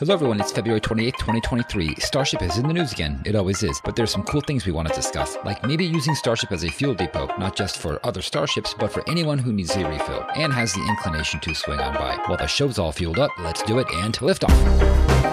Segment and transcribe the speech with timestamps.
[0.00, 0.40] Hello, everyone.
[0.40, 1.96] It's February 28th, 2023.
[1.96, 3.20] Starship is in the news again.
[3.26, 3.82] It always is.
[3.84, 6.70] But there's some cool things we want to discuss, like maybe using Starship as a
[6.70, 10.54] fuel depot, not just for other starships, but for anyone who needs a refill and
[10.54, 12.16] has the inclination to swing on by.
[12.28, 15.29] While the show's all fueled up, let's do it and lift off.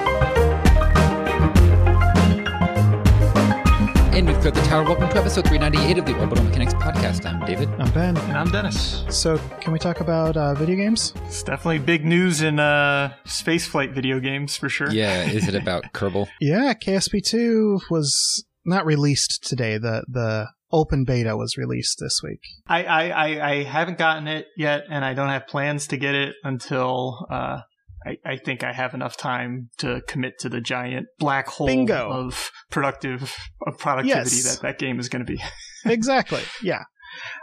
[4.38, 4.84] And we've the tower.
[4.84, 7.26] Welcome to episode 398 of the Orbital Mechanics Podcast.
[7.26, 7.70] I'm David.
[7.80, 8.16] I'm Ben.
[8.16, 9.04] And I'm Dennis.
[9.10, 11.12] So, can we talk about uh, video games?
[11.26, 14.92] It's definitely big news in uh, spaceflight video games for sure.
[14.92, 16.28] Yeah, is it about Kerbal?
[16.40, 19.80] Yeah, KSP2 was not released today.
[19.80, 22.42] The the open beta was released this week.
[22.68, 26.14] I, I, I, I haven't gotten it yet, and I don't have plans to get
[26.14, 27.62] it until uh,
[28.08, 32.10] I, I think I have enough time to commit to the giant black hole Bingo.
[32.10, 34.56] of productive of productivity Yes.
[34.56, 35.42] that that game is going to be.
[35.86, 36.42] exactly.
[36.62, 36.84] Yeah.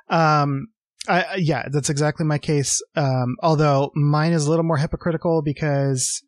[0.09, 0.69] Um.
[1.07, 2.81] I, yeah, that's exactly my case.
[2.97, 3.37] Um.
[3.43, 6.23] Although mine is a little more hypocritical because,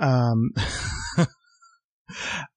[0.00, 0.50] um,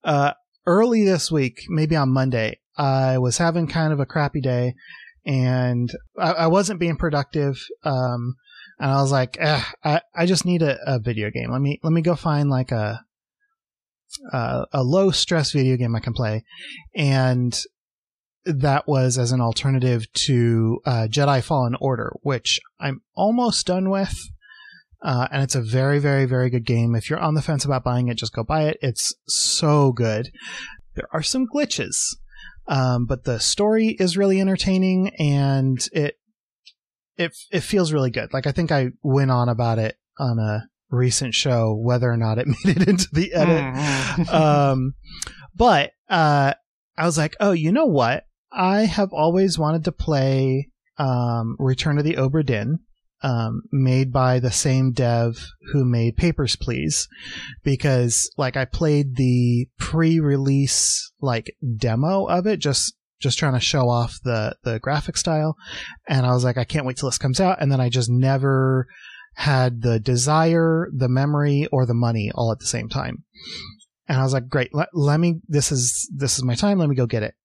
[0.04, 0.34] uh,
[0.66, 4.74] early this week, maybe on Monday, I was having kind of a crappy day,
[5.26, 7.58] and I, I wasn't being productive.
[7.84, 8.36] Um.
[8.80, 11.52] And I was like, I, I just need a, a video game.
[11.52, 13.02] Let me let me go find like a
[14.32, 16.44] uh, a low stress video game I can play,
[16.96, 17.58] and
[18.46, 24.16] that was as an alternative to uh, Jedi Fallen Order, which I'm almost done with.
[25.04, 26.96] Uh, and it's a very, very, very good game.
[26.96, 28.78] If you're on the fence about buying it, just go buy it.
[28.82, 30.30] It's so good.
[30.96, 31.96] There are some glitches,
[32.68, 36.16] um, but the story is really entertaining, and it
[37.18, 38.34] it it feels really good.
[38.34, 42.38] Like I think I went on about it on a recent show, whether or not
[42.38, 44.34] it made it into the edit Mm.
[44.34, 44.94] um,
[45.56, 46.54] but uh,
[46.98, 48.26] I was like, oh, you know what?
[48.52, 52.80] I have always wanted to play um, Return of the Obra Dinn,
[53.22, 57.08] um, made by the same dev who made Papers, Please,
[57.64, 63.90] because like I played the pre-release like demo of it, just just trying to show
[63.90, 65.56] off the the graphic style,
[66.08, 68.10] and I was like, I can't wait till this comes out, and then I just
[68.10, 68.88] never
[69.36, 73.26] had the desire, the memory, or the money all at the same time
[74.08, 75.42] and I was like, "Great, let, let me.
[75.48, 76.78] This is this is my time.
[76.78, 77.36] Let me go get it."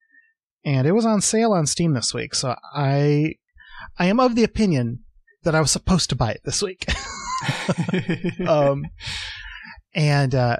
[0.64, 3.34] And it was on sale on Steam this week, so I
[3.98, 5.00] I am of the opinion
[5.42, 6.84] that I was supposed to buy it this week.
[8.46, 8.84] um,
[9.94, 10.58] and uh,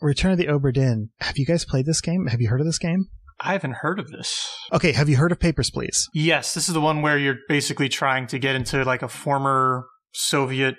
[0.00, 1.10] Return of the Obra Dinn.
[1.20, 2.26] Have you guys played this game?
[2.26, 3.08] Have you heard of this game?
[3.40, 4.46] I haven't heard of this.
[4.72, 6.08] Okay, have you heard of Papers, Please?
[6.12, 9.86] Yes, this is the one where you're basically trying to get into like a former
[10.12, 10.74] Soviet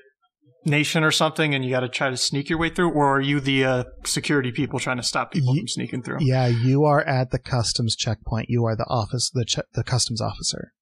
[0.66, 2.92] nation or something, and you got to try to sneak your way through.
[2.92, 6.18] Or are you the uh, security people trying to stop people Ye- from sneaking through?
[6.20, 8.48] Yeah, you are at the customs checkpoint.
[8.50, 10.74] You are the office, the ch- the customs officer.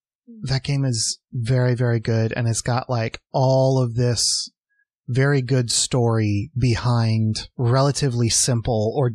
[0.44, 4.50] That game is very, very good, and it's got like all of this
[5.07, 9.12] very good story behind relatively simple or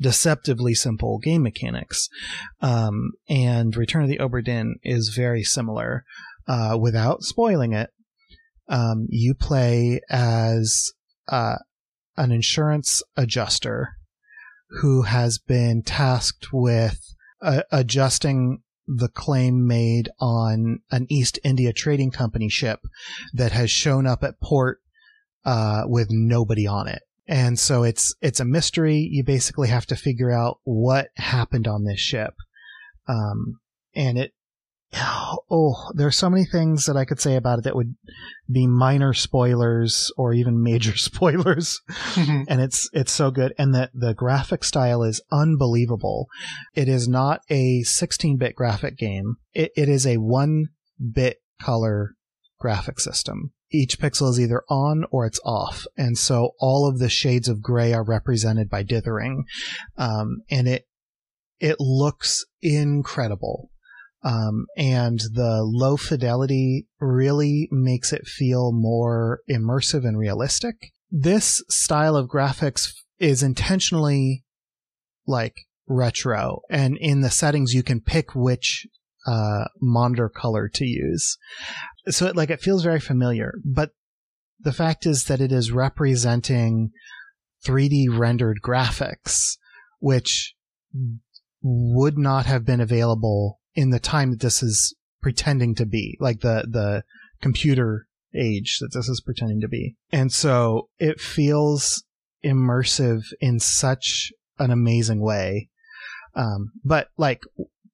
[0.00, 2.08] deceptively simple game mechanics.
[2.60, 6.04] Um, and Return of the Obra Dinn is very similar.
[6.48, 7.90] Uh, without spoiling it,
[8.68, 10.92] um, you play as
[11.28, 11.56] uh,
[12.16, 13.96] an insurance adjuster
[14.80, 16.98] who has been tasked with
[17.42, 22.80] uh, adjusting the claim made on an East India Trading Company ship
[23.32, 24.78] that has shown up at port
[25.46, 27.02] uh, with nobody on it.
[27.26, 28.98] And so it's it's a mystery.
[28.98, 32.34] You basically have to figure out what happened on this ship.
[33.08, 33.60] Um,
[33.94, 34.32] and it
[35.50, 37.96] oh, there are so many things that I could say about it that would
[38.50, 41.80] be minor spoilers or even major spoilers
[42.16, 46.28] and it's it's so good and the the graphic style is unbelievable
[46.74, 52.14] it is not a 16-bit graphic game it, it is a 1-bit color
[52.58, 57.08] graphic system each pixel is either on or it's off and so all of the
[57.08, 59.44] shades of gray are represented by dithering
[59.96, 60.86] um, and it
[61.58, 63.70] it looks incredible
[64.26, 70.90] um, and the low fidelity really makes it feel more immersive and realistic.
[71.12, 74.44] This style of graphics is intentionally
[75.28, 75.54] like
[75.86, 78.88] retro, and in the settings you can pick which
[79.28, 81.38] uh, monitor color to use.
[82.08, 83.90] So it, like it feels very familiar, but
[84.60, 86.90] the fact is that it is representing
[87.66, 89.58] 3D rendered graphics,
[89.98, 90.54] which
[91.62, 96.40] would not have been available in the time that this is pretending to be, like
[96.40, 97.02] the the
[97.40, 99.96] computer age that this is pretending to be.
[100.12, 102.04] And so it feels
[102.44, 105.68] immersive in such an amazing way.
[106.34, 107.42] Um, but like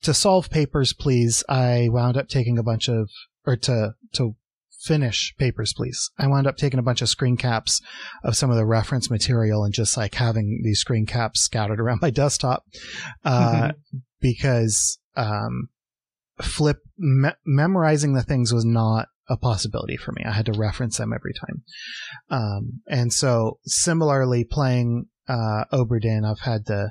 [0.03, 3.08] to solve papers, please, I wound up taking a bunch of,
[3.47, 4.37] or to, to
[4.83, 6.11] finish Papers, Please.
[6.19, 7.81] I wound up taking a bunch of screen caps
[8.25, 12.00] of some of the reference material and just like having these screen caps scattered around
[12.03, 12.65] my desktop
[13.25, 13.73] uh,
[14.21, 15.69] because um,
[16.41, 20.23] flip me- memorizing the things was not a possibility for me.
[20.27, 21.62] I had to reference them every time.
[22.29, 26.91] Um, and so similarly playing uh, Obra Dinn, I've had to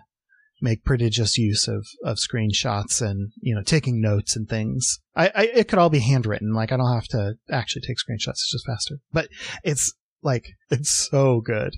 [0.62, 5.00] make prodigious use of, of screenshots and, you know, taking notes and things.
[5.16, 6.54] I, I, it could all be handwritten.
[6.54, 8.30] Like I don't have to actually take screenshots.
[8.30, 9.28] It's just faster, but
[9.64, 11.74] it's like, it's so good.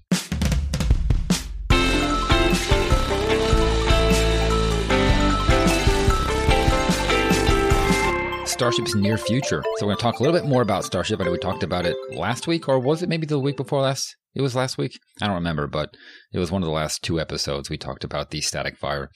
[8.45, 9.63] Starship's near future.
[9.77, 11.19] So we're going to talk a little bit more about Starship.
[11.19, 13.81] I know we talked about it last week, or was it maybe the week before
[13.81, 14.15] last?
[14.35, 14.99] It was last week.
[15.21, 15.95] I don't remember, but
[16.33, 19.09] it was one of the last two episodes we talked about the static fire,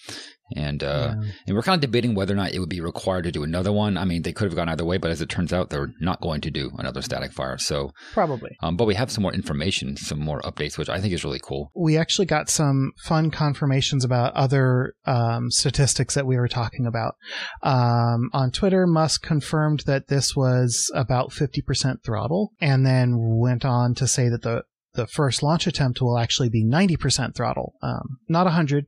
[0.55, 1.31] and uh, yeah.
[1.47, 3.71] and we're kind of debating whether or not it would be required to do another
[3.71, 3.97] one.
[3.97, 6.21] I mean, they could have gone either way, but as it turns out, they're not
[6.21, 7.57] going to do another static fire.
[7.57, 8.51] So probably.
[8.61, 11.41] Um, but we have some more information, some more updates, which I think is really
[11.43, 11.71] cool.
[11.75, 17.15] We actually got some fun confirmations about other um, statistics that we were talking about
[17.63, 18.85] um, on Twitter.
[18.85, 24.29] Musk confirmed that this was about fifty percent throttle, and then went on to say
[24.29, 24.61] that the
[24.97, 28.87] the first launch attempt will actually be 90% throttle, um, not 100,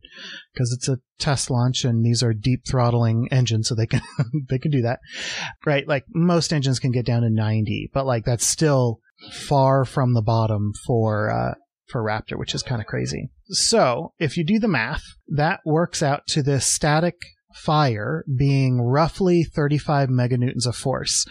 [0.52, 4.02] because it's a test launch and these are deep throttling engines, so they can
[4.50, 5.00] they can do that,
[5.66, 5.88] right?
[5.88, 9.00] Like most engines can get down to 90, but like that's still
[9.32, 11.54] far from the bottom for uh,
[11.88, 13.30] for Raptor, which is kind of crazy.
[13.50, 17.16] So if you do the math, that works out to this static
[17.54, 21.26] fire being roughly 35 meganewtons of force.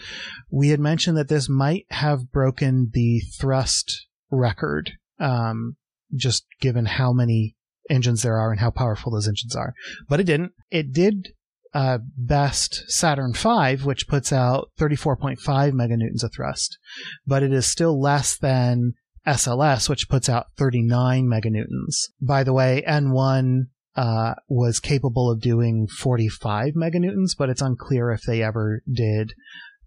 [0.51, 5.75] We had mentioned that this might have broken the thrust record, um,
[6.15, 7.55] just given how many
[7.89, 9.73] engines there are and how powerful those engines are.
[10.07, 10.53] But it didn't.
[10.69, 11.29] It did
[11.73, 15.37] uh, best Saturn V, which puts out 34.5
[15.71, 16.77] meganewtons of thrust,
[17.25, 18.93] but it is still less than
[19.27, 22.09] SLS, which puts out 39 meganewtons.
[22.21, 28.21] By the way, N1 uh, was capable of doing 45 meganewtons, but it's unclear if
[28.23, 29.33] they ever did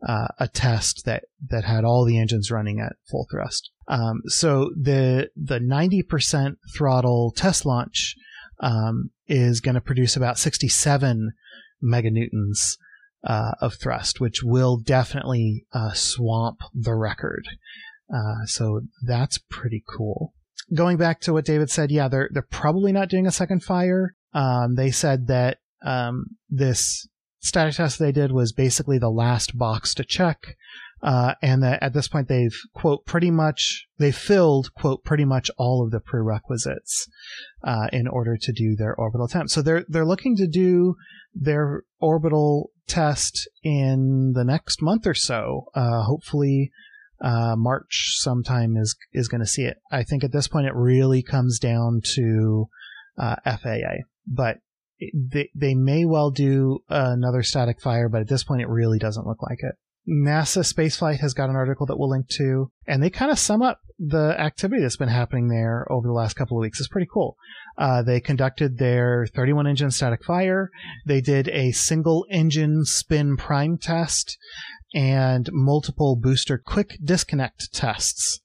[0.07, 3.71] uh, a test that that had all the engines running at full thrust.
[3.89, 8.17] Um, so the the 90% throttle test launch
[8.61, 11.33] um, is going to produce about 67
[11.83, 12.77] meganewtons
[13.25, 17.47] uh, of thrust, which will definitely uh, swamp the record.
[18.13, 20.35] Uh, so that's pretty cool.
[20.75, 24.15] Going back to what David said, yeah, they're they're probably not doing a second fire.
[24.33, 27.07] Um, they said that um, this
[27.43, 30.57] static test they did was basically the last box to check.
[31.03, 35.51] Uh, and that at this point they've quote pretty much they filled quote pretty much
[35.59, 37.09] all of the prerequisites
[37.65, 39.51] uh, in order to do their orbital attempt.
[39.51, 40.95] So they're they're looking to do
[41.35, 45.67] their orbital test in the next month or so.
[45.75, 46.71] Uh, hopefully,
[47.21, 49.79] uh, March sometime is is going to see it.
[49.91, 52.69] I think at this point it really comes down to
[53.19, 54.59] uh, FAA, but
[55.15, 59.27] they, they may well do another static fire, but at this point, it really doesn't
[59.27, 59.77] look like it.
[60.09, 63.63] NASA Spaceflight has got an article that we'll link to, and they kind of sum
[63.63, 66.81] up the activity that's been happening there over the last couple of weeks.
[66.81, 67.37] It's pretty cool.
[67.79, 70.71] Uh, they conducted their 31 engine static fire.
[71.07, 74.37] They did a single engine spin prime test
[74.93, 78.41] and multiple booster quick disconnect tests.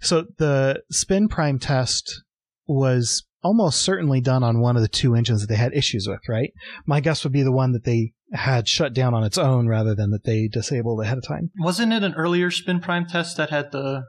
[0.00, 2.22] So the spin prime test
[2.66, 6.20] was almost certainly done on one of the two engines that they had issues with,
[6.28, 6.50] right?
[6.86, 9.94] My guess would be the one that they had shut down on its own rather
[9.94, 11.50] than that they disabled ahead of time.
[11.58, 14.04] Wasn't it an earlier spin prime test that had the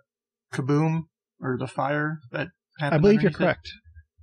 [0.53, 1.03] kaboom
[1.41, 2.47] or the fire that
[2.79, 2.99] happened?
[2.99, 3.69] I believe you're correct.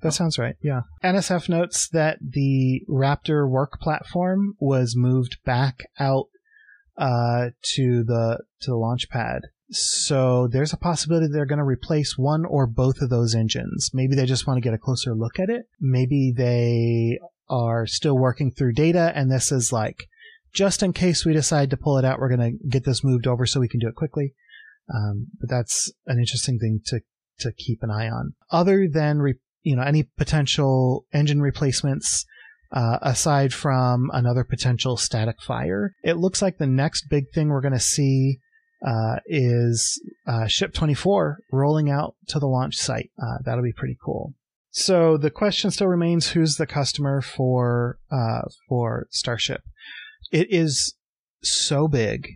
[0.00, 0.10] That oh.
[0.10, 0.56] sounds right.
[0.62, 0.80] Yeah.
[1.04, 6.26] NSF notes that the Raptor work platform was moved back out
[6.96, 9.42] uh, to the to the launch pad
[9.72, 13.90] so there's a possibility they're going to replace one or both of those engines.
[13.92, 15.66] Maybe they just want to get a closer look at it.
[15.80, 20.08] Maybe they are still working through data and this is like,
[20.52, 23.26] just in case we decide to pull it out, we're going to get this moved
[23.26, 24.34] over so we can do it quickly.
[24.92, 27.00] Um, but that's an interesting thing to,
[27.40, 28.34] to keep an eye on.
[28.50, 32.26] Other than, re, you know, any potential engine replacements,
[32.70, 37.60] uh, aside from another potential static fire, it looks like the next big thing we're
[37.60, 38.40] going to see
[38.86, 43.10] uh, is uh, Ship 24 rolling out to the launch site.
[43.20, 44.34] Uh, that'll be pretty cool.
[44.70, 49.62] So the question still remains: Who's the customer for uh, for Starship?
[50.30, 50.94] It is
[51.42, 52.26] so big.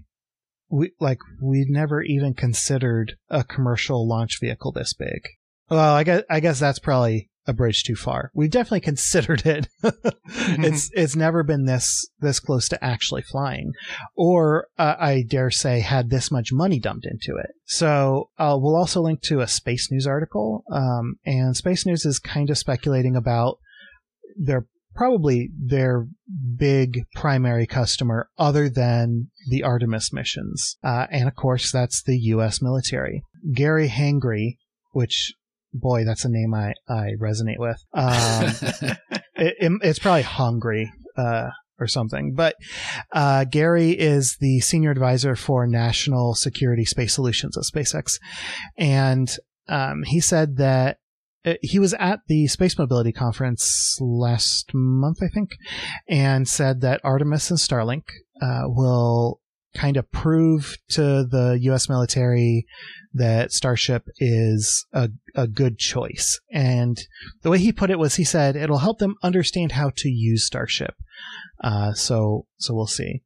[0.69, 5.23] We like we've never even considered a commercial launch vehicle this big.
[5.71, 8.31] Well, I guess I guess that's probably a bridge too far.
[8.35, 9.69] We've definitely considered it.
[9.83, 13.73] it's it's never been this this close to actually flying,
[14.15, 17.50] or uh, I dare say had this much money dumped into it.
[17.67, 22.19] So uh, we'll also link to a Space News article, um, and Space News is
[22.19, 23.59] kind of speculating about
[24.37, 26.09] their probably their
[26.57, 30.76] big primary customer other than the Artemis missions.
[30.83, 32.62] Uh, and of course, that's the U.S.
[32.62, 33.23] military.
[33.55, 34.57] Gary Hangry,
[34.93, 35.35] which
[35.73, 37.82] boy, that's a name I, I resonate with.
[37.94, 38.54] Um,
[39.37, 42.35] it, it, it's probably hungry, uh, or something.
[42.35, 42.56] But
[43.12, 48.18] uh, Gary is the senior advisor for national security space solutions at SpaceX,
[48.76, 49.35] and
[49.68, 50.99] um, he said that
[51.44, 55.50] uh, he was at the space mobility conference last month, I think,
[56.08, 58.04] and said that Artemis and Starlink
[58.42, 59.40] uh, will
[59.76, 61.88] kind of prove to the U.S.
[61.88, 62.66] military
[63.12, 66.40] that Starship is a, a good choice.
[66.50, 66.99] And
[67.42, 70.47] the way he put it was he said it'll help them understand how to use
[70.47, 70.95] Starship.
[71.62, 73.23] Uh, so, so we'll see.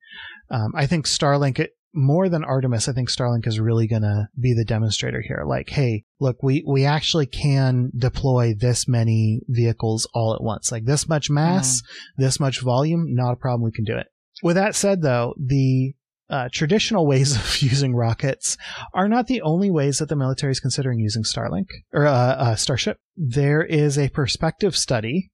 [0.50, 4.54] Um, I think Starlink, more than Artemis, I think Starlink is really going to be
[4.54, 5.44] the demonstrator here.
[5.46, 10.70] Like, hey, look, we, we actually can deploy this many vehicles all at once.
[10.70, 11.84] Like this much mass, mm.
[12.16, 13.62] this much volume, not a problem.
[13.64, 14.06] We can do it.
[14.42, 15.94] With that said, though, the
[16.30, 18.56] uh, traditional ways of using rockets
[18.94, 22.56] are not the only ways that the military is considering using Starlink or uh, uh,
[22.56, 22.98] Starship.
[23.16, 25.30] There is a perspective study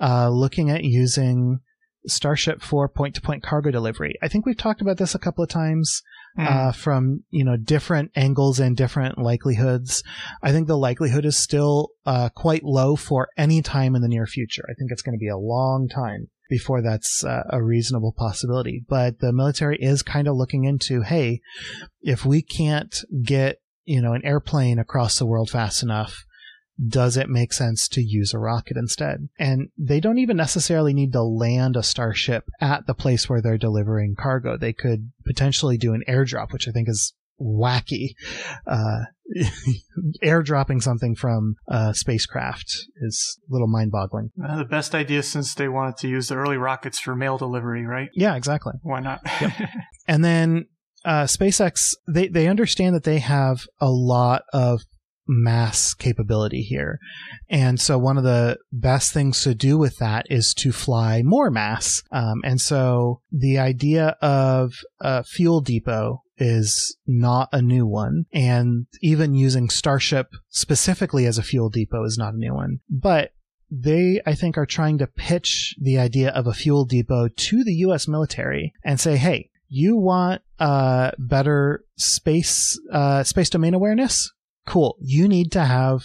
[0.00, 1.60] uh, looking at using
[2.06, 4.14] Starship for point-to-point cargo delivery.
[4.22, 6.02] I think we've talked about this a couple of times
[6.38, 6.74] mm.
[6.74, 10.02] from you know different angles and different likelihoods.
[10.42, 14.26] I think the likelihood is still uh, quite low for any time in the near
[14.26, 14.64] future.
[14.70, 18.84] I think it's going to be a long time before that's uh, a reasonable possibility.
[18.88, 21.40] But the military is kind of looking into, hey,
[22.00, 26.24] if we can't get you know an airplane across the world fast enough
[26.86, 29.28] does it make sense to use a rocket instead?
[29.38, 33.58] And they don't even necessarily need to land a starship at the place where they're
[33.58, 34.56] delivering cargo.
[34.56, 38.14] They could potentially do an airdrop, which I think is wacky.
[38.66, 39.00] Uh,
[40.24, 44.30] airdropping something from a spacecraft is a little mind boggling.
[44.42, 47.84] Uh, the best idea since they wanted to use the early rockets for mail delivery,
[47.84, 48.08] right?
[48.14, 48.72] Yeah, exactly.
[48.82, 49.20] Why not?
[49.40, 49.52] yep.
[50.10, 50.66] And then
[51.04, 54.80] uh, SpaceX, they, they understand that they have a lot of
[55.28, 56.98] mass capability here.
[57.50, 61.50] And so one of the best things to do with that is to fly more
[61.50, 62.02] mass.
[62.10, 68.26] Um, and so the idea of a fuel depot is not a new one.
[68.32, 72.80] And even using Starship specifically as a fuel depot is not a new one.
[72.88, 73.32] But
[73.70, 77.74] they, I think, are trying to pitch the idea of a fuel depot to the
[77.74, 78.08] U.S.
[78.08, 84.32] military and say, hey, you want uh, better space uh, space domain awareness?
[84.68, 84.96] cool.
[85.00, 86.04] You need to have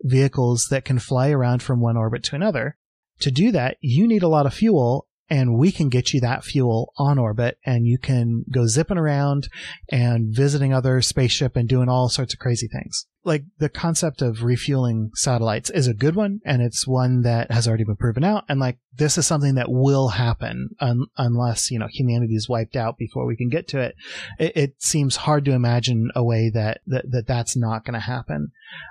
[0.00, 2.78] vehicles that can fly around from one orbit to another.
[3.20, 6.44] To do that, you need a lot of fuel and we can get you that
[6.44, 9.48] fuel on orbit and you can go zipping around
[9.88, 13.06] and visiting other spaceship and doing all sorts of crazy things.
[13.26, 17.66] Like the concept of refueling satellites is a good one and it's one that has
[17.66, 18.44] already been proven out.
[18.50, 22.76] And like this is something that will happen un- unless, you know, humanity is wiped
[22.76, 23.94] out before we can get to it.
[24.38, 28.00] It, it seems hard to imagine a way that, that, that that's not going to
[28.00, 28.48] happen.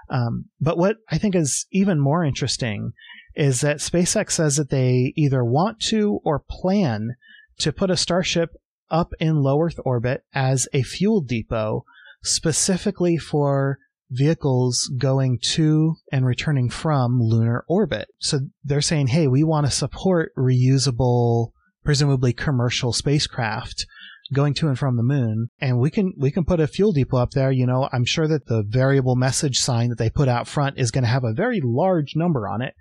[0.10, 2.94] Um, but what I think is even more interesting
[3.36, 7.16] is that SpaceX says that they either want to or plan
[7.60, 8.52] to put a Starship
[8.90, 11.84] up in low Earth orbit as a fuel depot
[12.24, 18.08] specifically for vehicles going to and returning from lunar orbit.
[18.20, 21.52] So they're saying, hey, we want to support reusable,
[21.84, 23.86] presumably commercial spacecraft
[24.32, 27.18] going to and from the moon and we can we can put a fuel depot
[27.18, 30.48] up there you know i'm sure that the variable message sign that they put out
[30.48, 32.74] front is going to have a very large number on it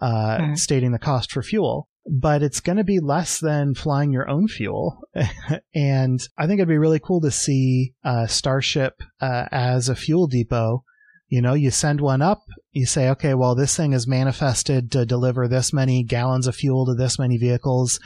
[0.00, 0.58] uh, mm.
[0.58, 1.88] stating the cost for fuel.
[2.10, 5.02] But it's going to be less than flying your own fuel.
[5.74, 10.26] and I think it'd be really cool to see uh, Starship uh, as a fuel
[10.26, 10.82] depot.
[11.28, 12.42] You know, you send one up,
[12.72, 16.86] you say, okay, well, this thing is manifested to deliver this many gallons of fuel
[16.86, 18.00] to this many vehicles.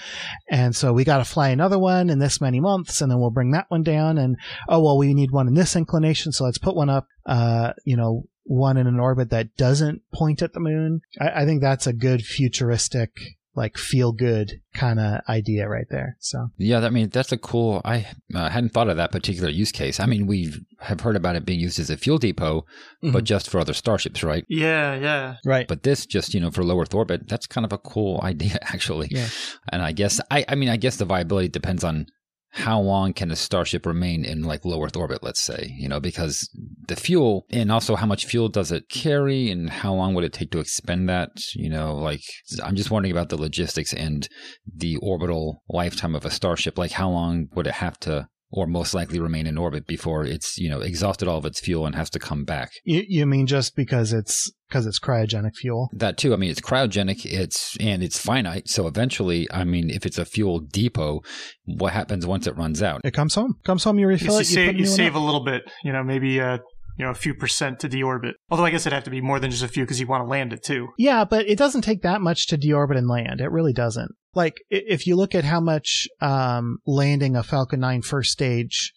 [0.50, 3.30] And so we got to fly another one in this many months, and then we'll
[3.30, 4.18] bring that one down.
[4.18, 4.36] And,
[4.68, 7.96] oh, well, we need one in this inclination, so let's put one up, uh, you
[7.96, 11.00] know, one in an orbit that doesn't point at the moon.
[11.20, 13.10] I, I think that's a good futuristic
[13.56, 16.16] like feel good kind of idea right there.
[16.20, 17.80] So yeah, I mean that's a cool.
[17.84, 20.00] I uh, hadn't thought of that particular use case.
[20.00, 23.12] I mean we have heard about it being used as a fuel depot, mm-hmm.
[23.12, 24.44] but just for other starships, right?
[24.48, 25.68] Yeah, yeah, right.
[25.68, 28.58] But this just you know for low Earth orbit, that's kind of a cool idea
[28.62, 29.08] actually.
[29.10, 29.28] Yeah.
[29.70, 32.06] And I guess I I mean I guess the viability depends on
[32.54, 35.98] how long can a starship remain in like low Earth orbit, let's say, you know,
[35.98, 36.48] because
[36.86, 40.32] the fuel and also how much fuel does it carry and how long would it
[40.32, 42.22] take to expend that, you know, like
[42.62, 44.28] I'm just wondering about the logistics and
[44.72, 46.78] the orbital lifetime of a starship.
[46.78, 50.56] Like how long would it have to or most likely remain in orbit before it's
[50.56, 52.70] you know exhausted all of its fuel and has to come back.
[52.84, 55.88] You, you mean just because it's because it's cryogenic fuel?
[55.92, 56.32] That too.
[56.32, 57.26] I mean, it's cryogenic.
[57.26, 58.68] It's and it's finite.
[58.68, 61.20] So eventually, I mean, if it's a fuel depot,
[61.64, 63.00] what happens once it runs out?
[63.04, 63.56] It comes home.
[63.64, 63.98] Comes home.
[63.98, 64.46] You refill you it.
[64.46, 65.62] Save, you, you save a little bit.
[65.84, 66.58] You know, maybe uh,
[66.96, 68.32] you know a few percent to deorbit.
[68.50, 70.24] Although I guess it'd have to be more than just a few because you want
[70.24, 70.88] to land it too.
[70.98, 73.40] Yeah, but it doesn't take that much to deorbit and land.
[73.40, 74.12] It really doesn't.
[74.34, 78.92] Like if you look at how much um, landing a Falcon 9 first stage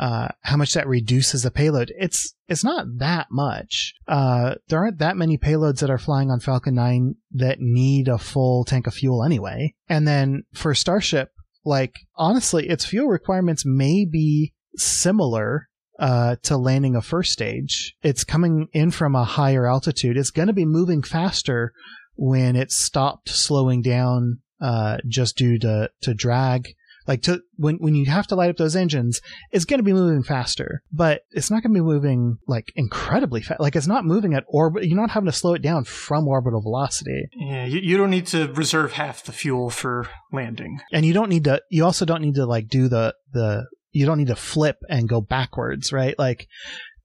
[0.00, 1.92] uh, how much that reduces the payload.
[1.98, 3.92] It's it's not that much.
[4.08, 8.16] Uh, there aren't that many payloads that are flying on Falcon 9 that need a
[8.16, 9.74] full tank of fuel anyway.
[9.90, 11.32] And then for Starship,
[11.66, 15.68] like honestly, its fuel requirements may be similar
[16.00, 17.94] uh, to landing a first stage.
[18.02, 20.16] It's coming in from a higher altitude.
[20.16, 21.72] It's going to be moving faster
[22.16, 26.74] when it stopped slowing down uh, just due to, to drag
[27.10, 29.92] like to when when you have to light up those engines, it's going to be
[29.92, 33.58] moving faster, but it's not going to be moving like incredibly fast.
[33.60, 34.84] Like it's not moving at orbit.
[34.84, 37.28] You're not having to slow it down from orbital velocity.
[37.34, 41.30] Yeah, you, you don't need to reserve half the fuel for landing, and you don't
[41.30, 41.60] need to.
[41.68, 43.66] You also don't need to like do the the.
[43.92, 46.18] You don't need to flip and go backwards, right?
[46.18, 46.46] Like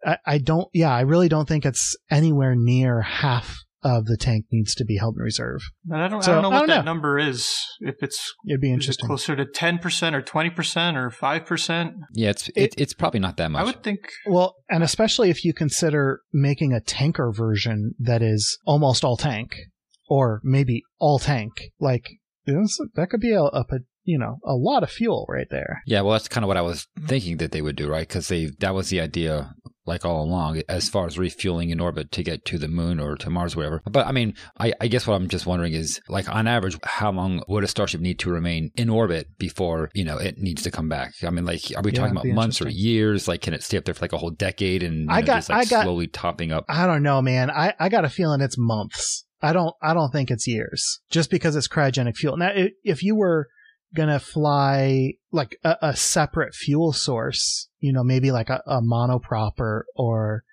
[0.06, 0.68] I, I don't.
[0.74, 4.98] Yeah, I really don't think it's anywhere near half of the tank needs to be
[4.98, 5.62] held in reserve.
[5.86, 6.92] But I don't, so, I don't know what don't that know.
[6.92, 7.48] number is.
[7.80, 9.06] If it's it'd be interesting.
[9.06, 11.94] closer to ten percent or twenty percent or five percent.
[12.12, 13.62] Yeah, it's it, it's probably not that much.
[13.62, 14.00] I would think.
[14.26, 19.56] Well, and especially if you consider making a tanker version that is almost all tank,
[20.10, 22.10] or maybe all tank, like
[22.48, 23.66] that could be a, a
[24.06, 25.82] you know a lot of fuel right there.
[25.86, 28.08] Yeah, well, that's kind of what I was thinking that they would do, right?
[28.08, 29.54] Because they that was the idea
[29.86, 33.16] like all along as far as refueling in orbit to get to the moon or
[33.18, 33.82] to Mars, whatever.
[33.86, 37.12] But I mean, I, I, guess what I'm just wondering is like on average, how
[37.12, 40.72] long would a Starship need to remain in orbit before, you know, it needs to
[40.72, 41.14] come back?
[41.24, 43.28] I mean, like, are we yeah, talking about months or years?
[43.28, 45.36] Like, can it stay up there for like a whole decade and I know, got,
[45.36, 46.66] just like I got, slowly topping up?
[46.68, 47.52] I don't know, man.
[47.52, 49.26] I, I got a feeling it's months.
[49.42, 52.38] I don't, I don't think it's years just because it's cryogenic fuel.
[52.38, 52.52] Now,
[52.84, 53.48] if you were,
[53.96, 59.60] gonna fly like a, a, separate fuel source, you know, maybe like a, a monoprop
[59.60, 60.44] or, or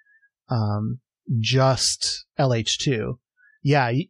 [0.49, 1.01] um,
[1.41, 3.19] just LH2,
[3.63, 4.09] yeah, y-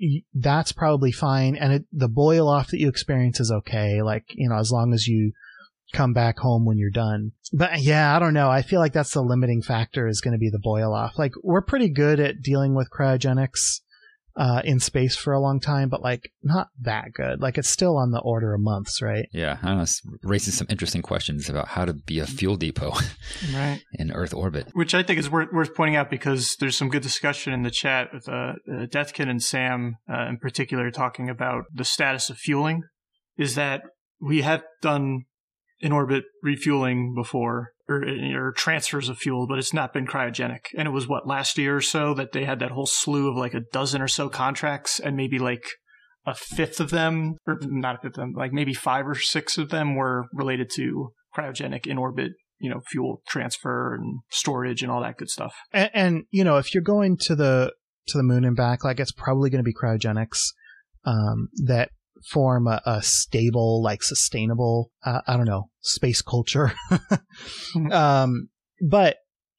[0.00, 1.56] y- that's probably fine.
[1.56, 4.02] And it, the boil off that you experience is okay.
[4.02, 5.32] Like, you know, as long as you
[5.92, 7.32] come back home when you're done.
[7.52, 8.50] But yeah, I don't know.
[8.50, 11.18] I feel like that's the limiting factor is going to be the boil off.
[11.18, 13.80] Like, we're pretty good at dealing with cryogenics
[14.36, 17.40] uh, in space for a long time, but like not that good.
[17.40, 19.28] Like it's still on the order of months, right?
[19.32, 19.82] Yeah, I don't know.
[19.82, 22.92] It's raising some interesting questions about how to be a fuel depot
[23.54, 23.80] right.
[23.94, 24.70] in Earth orbit.
[24.72, 27.70] Which I think is worth, worth pointing out because there's some good discussion in the
[27.70, 32.38] chat with uh, uh, Deathkin and Sam uh, in particular talking about the status of
[32.38, 32.82] fueling.
[33.36, 33.82] Is that
[34.20, 35.24] we have done
[35.80, 38.02] in orbit refueling before or,
[38.36, 40.66] or, transfers of fuel, but it's not been cryogenic.
[40.76, 43.36] And it was what last year or so that they had that whole slew of
[43.36, 45.64] like a dozen or so contracts, and maybe like
[46.26, 49.58] a fifth of them, or not a fifth of them, like maybe five or six
[49.58, 52.32] of them were related to cryogenic in orbit.
[52.58, 55.54] You know, fuel transfer and storage and all that good stuff.
[55.72, 57.72] And, and you know, if you're going to the
[58.06, 60.52] to the moon and back, like it's probably going to be cryogenics
[61.04, 61.90] um, that
[62.26, 66.72] form a, a stable, like sustainable, uh, I don't know, space culture.
[67.90, 69.16] Um, but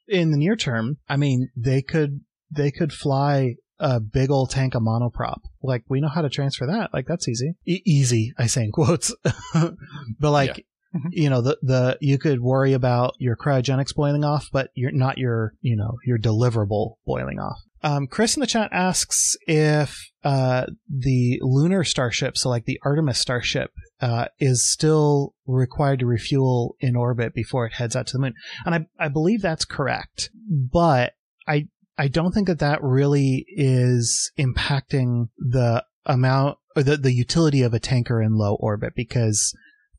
[0.07, 4.75] in the near term, I mean, they could, they could fly a big old tank
[4.75, 5.39] of monoprop.
[5.61, 6.93] Like we know how to transfer that.
[6.93, 7.55] Like that's easy.
[7.65, 9.13] E- easy, I say in quotes.
[9.53, 10.63] but like, yeah.
[10.95, 11.07] Mm-hmm.
[11.11, 15.17] you know, the, the, you could worry about your cryogenics boiling off, but you're not
[15.17, 17.57] your, you know, your deliverable boiling off.
[17.83, 23.19] Um, Chris in the chat asks if uh, the lunar starship, so like the Artemis
[23.19, 28.21] starship, uh, is still required to refuel in orbit before it heads out to the
[28.21, 28.33] moon,
[28.65, 31.13] and I I believe that's correct, but
[31.47, 37.61] I I don't think that that really is impacting the amount or the the utility
[37.61, 39.55] of a tanker in low orbit because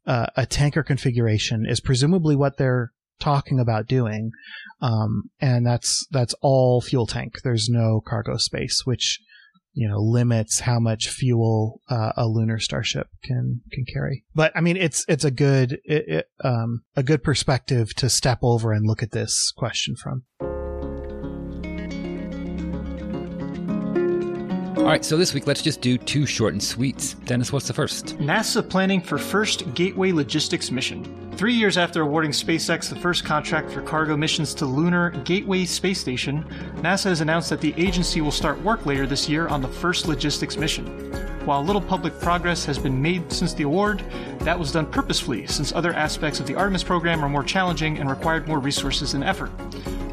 [0.06, 4.30] uh, a tanker configuration is presumably what they're talking about doing,
[4.80, 7.34] um, and that's that's all fuel tank.
[7.42, 9.20] There's no cargo space, which
[9.72, 14.24] you know limits how much fuel uh, a lunar starship can can carry.
[14.34, 18.38] But I mean, it's it's a good it, it, um, a good perspective to step
[18.42, 20.24] over and look at this question from.
[24.86, 27.14] All right, so this week let's just do two short and sweets.
[27.24, 28.16] Dennis, what's the first?
[28.18, 31.25] NASA planning for first Gateway logistics mission.
[31.36, 36.00] Three years after awarding SpaceX the first contract for cargo missions to Lunar Gateway Space
[36.00, 36.42] Station,
[36.76, 40.08] NASA has announced that the agency will start work later this year on the first
[40.08, 40.86] logistics mission.
[41.44, 44.02] While little public progress has been made since the award,
[44.40, 48.08] that was done purposefully since other aspects of the Artemis program are more challenging and
[48.08, 49.50] required more resources and effort.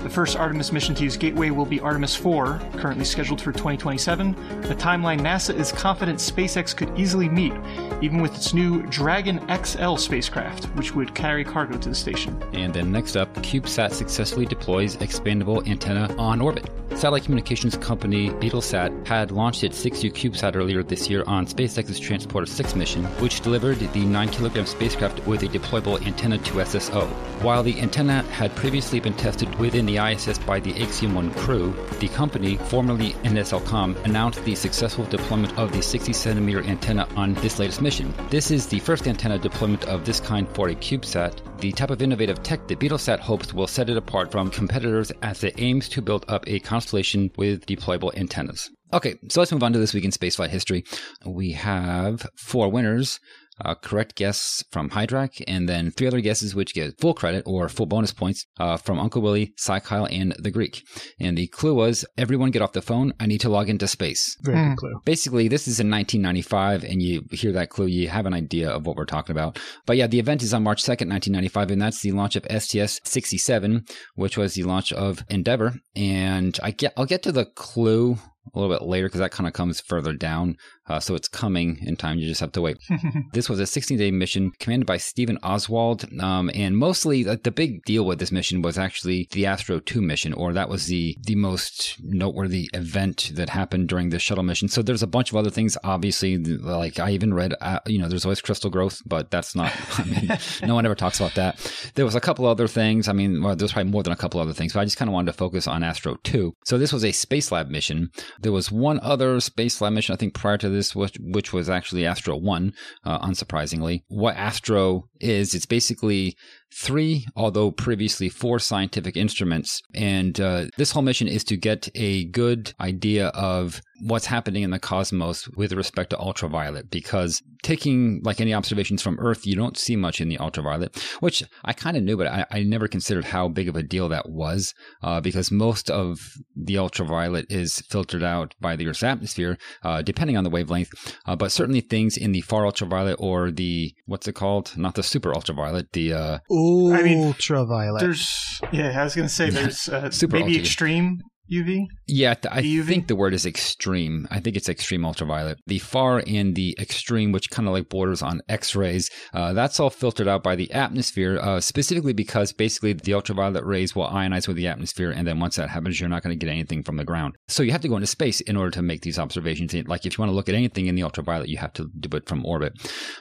[0.04, 4.32] The first Artemis mission to use Gateway will be Artemis 4, currently scheduled for 2027,
[4.32, 7.54] a timeline NASA is confident SpaceX could easily meet,
[8.02, 12.42] even with its new Dragon XL spacecraft, which would carry cargo to the station.
[12.54, 16.70] And then next up, Beetlesat successfully deploys expandable antenna on orbit.
[16.96, 22.46] Satellite communications company Beetlesat had launched its 6U CubeSat earlier this year on SpaceX's Transporter
[22.46, 27.08] 6 mission, which delivered the 9 kilogram spacecraft with a deployable antenna to SSO.
[27.42, 31.74] While the antenna had previously been tested within the ISS by the Axiom 1 crew,
[32.00, 37.58] the company, formerly NSLComm, announced the successful deployment of the 60 centimeter antenna on this
[37.58, 38.14] latest mission.
[38.30, 42.02] This is the first antenna deployment of this kind for a CubeSat, the type of
[42.02, 46.02] innovative tech that Beetlesat hopes will set it apart from competitors as it aims to
[46.02, 48.70] build up a constellation with deployable antennas.
[48.94, 50.84] Okay, so let's move on to this week in spaceflight history.
[51.26, 53.20] We have four winners
[53.64, 57.70] uh, correct guesses from Hydrak, and then three other guesses which get full credit or
[57.70, 60.84] full bonus points uh, from Uncle Willie, Kyle, and the Greek.
[61.20, 63.14] And the clue was everyone get off the phone.
[63.20, 64.38] I need to log into space.
[64.42, 64.70] Very mm.
[64.70, 65.02] good clue.
[65.06, 68.86] Basically, this is in 1995, and you hear that clue, you have an idea of
[68.86, 69.60] what we're talking about.
[69.86, 73.00] But yeah, the event is on March 2nd, 1995, and that's the launch of STS
[73.04, 75.74] 67, which was the launch of Endeavour.
[75.96, 78.18] And I get, I'll get to the clue
[78.54, 80.58] a little bit later because that kind of comes further down.
[80.88, 82.20] Uh, so it's coming in time.
[82.20, 82.78] You just have to wait.
[83.34, 86.06] this was a 16 day mission commanded by Stephen Oswald.
[86.20, 90.02] Um, and mostly the, the, big deal with this mission was actually the Astro 2
[90.02, 94.68] mission, or that was the, the most noteworthy event that happened during the shuttle mission.
[94.68, 98.10] So there's a bunch of other things, obviously, like I even read, uh, you know,
[98.10, 101.92] there's always crystal growth, but that's not, I mean, no one ever talks about that.
[101.96, 103.08] There was a couple other things.
[103.08, 105.10] I mean, well, there's probably more than a couple other things, but I just kind
[105.10, 106.56] of wanted to focus on Astro 2.
[106.66, 108.12] So this was a Spacelab mission.
[108.42, 112.06] There was one other Spacelab mission, I think, prior to this, which, which was actually
[112.06, 112.74] Astro 1,
[113.06, 114.04] uh, unsurprisingly.
[114.08, 116.36] What Astro is, it's basically
[116.74, 119.82] three, although previously four scientific instruments.
[119.94, 124.72] And uh, this whole mission is to get a good idea of what's happening in
[124.72, 129.78] the cosmos with respect to ultraviolet because taking like any observations from earth you don't
[129.78, 133.26] see much in the ultraviolet which i kind of knew but I, I, never considered
[133.26, 138.24] how big of a deal that was uh, because most of the ultraviolet is filtered
[138.24, 140.90] out by the earth's atmosphere uh, depending on the wavelength
[141.26, 145.04] uh, but certainly things in the far ultraviolet or the what's it called not the
[145.04, 148.02] super ultraviolet the Ooh, I mean, ultraviolet.
[148.02, 151.22] There's yeah, I was gonna say there's uh, Super maybe extreme
[151.52, 151.86] UV?
[152.06, 154.28] Yeah, I think the word is extreme.
[154.30, 155.60] I think it's extreme ultraviolet.
[155.68, 159.80] The far and the extreme, which kind of like borders on X rays, uh, that's
[159.80, 164.48] all filtered out by the atmosphere, uh, specifically because basically the ultraviolet rays will ionize
[164.48, 165.12] with the atmosphere.
[165.12, 167.36] And then once that happens, you're not going to get anything from the ground.
[167.48, 169.74] So you have to go into space in order to make these observations.
[169.88, 172.18] Like if you want to look at anything in the ultraviolet, you have to do
[172.18, 172.74] it from orbit.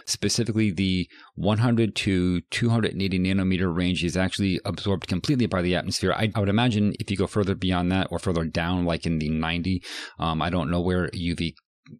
[0.07, 6.13] Specifically, the 100 to 280 nanometer range is actually absorbed completely by the atmosphere.
[6.13, 9.19] I, I would imagine if you go further beyond that, or further down, like in
[9.19, 9.83] the 90.
[10.19, 11.55] Um, I don't know where UV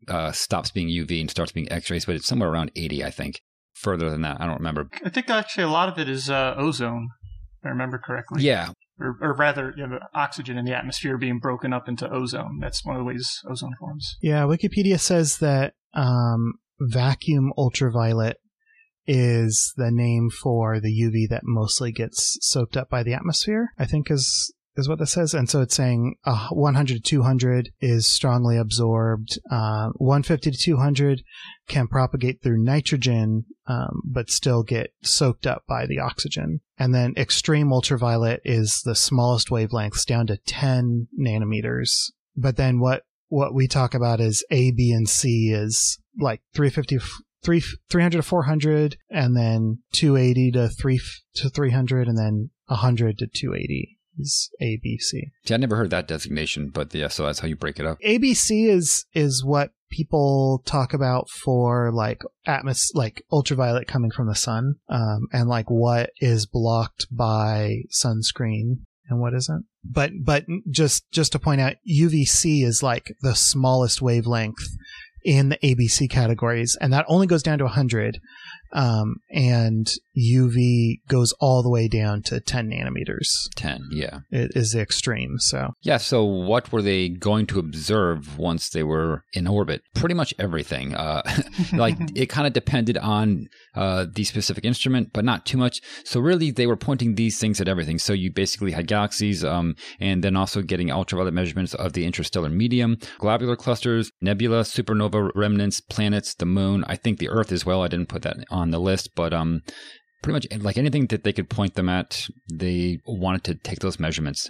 [0.09, 3.11] uh, stops being UV and starts being X rays, but it's somewhere around 80, I
[3.11, 3.41] think.
[3.75, 4.89] Further than that, I don't remember.
[5.05, 7.09] I think actually a lot of it is uh, ozone,
[7.61, 8.43] if I remember correctly.
[8.43, 8.69] Yeah.
[9.01, 12.59] Or, or rather, you know, oxygen in the atmosphere being broken up into ozone.
[12.61, 14.17] That's one of the ways ozone forms.
[14.21, 18.37] Yeah, Wikipedia says that um, vacuum ultraviolet
[19.07, 23.71] is the name for the UV that mostly gets soaked up by the atmosphere.
[23.79, 25.35] I think is is what this says.
[25.35, 29.39] And so it's saying uh, 100 to 200 is strongly absorbed.
[29.51, 31.23] Uh, 150 to 200
[31.69, 36.61] can propagate through nitrogen, um, but still get soaked up by the oxygen.
[36.79, 42.11] And then extreme ultraviolet is the smallest wavelengths down to 10 nanometers.
[42.37, 46.99] But then what, what we talk about is A, B, and C is like 350,
[47.43, 51.01] three, 300 to 400, and then 280 to 3
[51.37, 55.31] to 300, and then 100 to 280 is ABC.
[55.45, 57.99] See, I never heard that designation, but yeah, so that's how you break it up.
[58.01, 64.35] ABC is is what people talk about for like atmos like ultraviolet coming from the
[64.35, 69.67] sun, um, and like what is blocked by sunscreen and what isn't.
[69.85, 74.67] But but just just to point out, UVC is like the smallest wavelength
[75.25, 78.19] in the ABC categories, and that only goes down to 100.
[78.73, 83.49] Um, and UV goes all the way down to 10 nanometers.
[83.57, 84.21] 10, yeah.
[84.31, 85.39] It is the extreme.
[85.39, 89.83] So, Yeah, so what were they going to observe once they were in orbit?
[89.95, 90.95] Pretty much everything.
[90.95, 91.23] Uh,
[91.73, 95.81] like it kind of depended on uh, the specific instrument, but not too much.
[96.05, 97.99] So really, they were pointing these things at everything.
[97.99, 102.51] So you basically had galaxies, um, and then also getting ultraviolet measurements of the interstellar
[102.51, 106.85] medium, globular clusters, nebula, supernova remnants, planets, the moon.
[106.87, 107.83] I think the Earth as well.
[107.83, 109.63] I didn't put that on the list, but um,
[110.23, 114.01] pretty much like anything that they could point them at, they wanted to take those
[114.01, 114.49] measurements.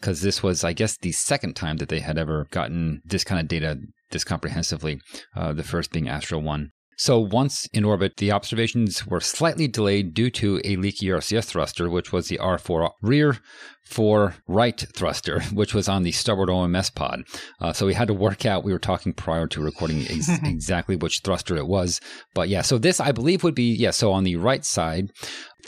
[0.00, 3.40] Because this was, I guess, the second time that they had ever gotten this kind
[3.40, 3.78] of data
[4.10, 5.00] this comprehensively.
[5.36, 6.70] Uh, the first being Astro One.
[7.00, 11.88] So once in orbit, the observations were slightly delayed due to a leaky RCS thruster,
[11.88, 13.38] which was the R4 rear
[13.86, 17.22] for right thruster, which was on the starboard OMS pod.
[17.60, 18.64] Uh, so we had to work out.
[18.64, 22.00] We were talking prior to recording ex- exactly which thruster it was,
[22.34, 22.62] but yeah.
[22.62, 23.92] So this, I believe, would be yeah.
[23.92, 25.12] So on the right side,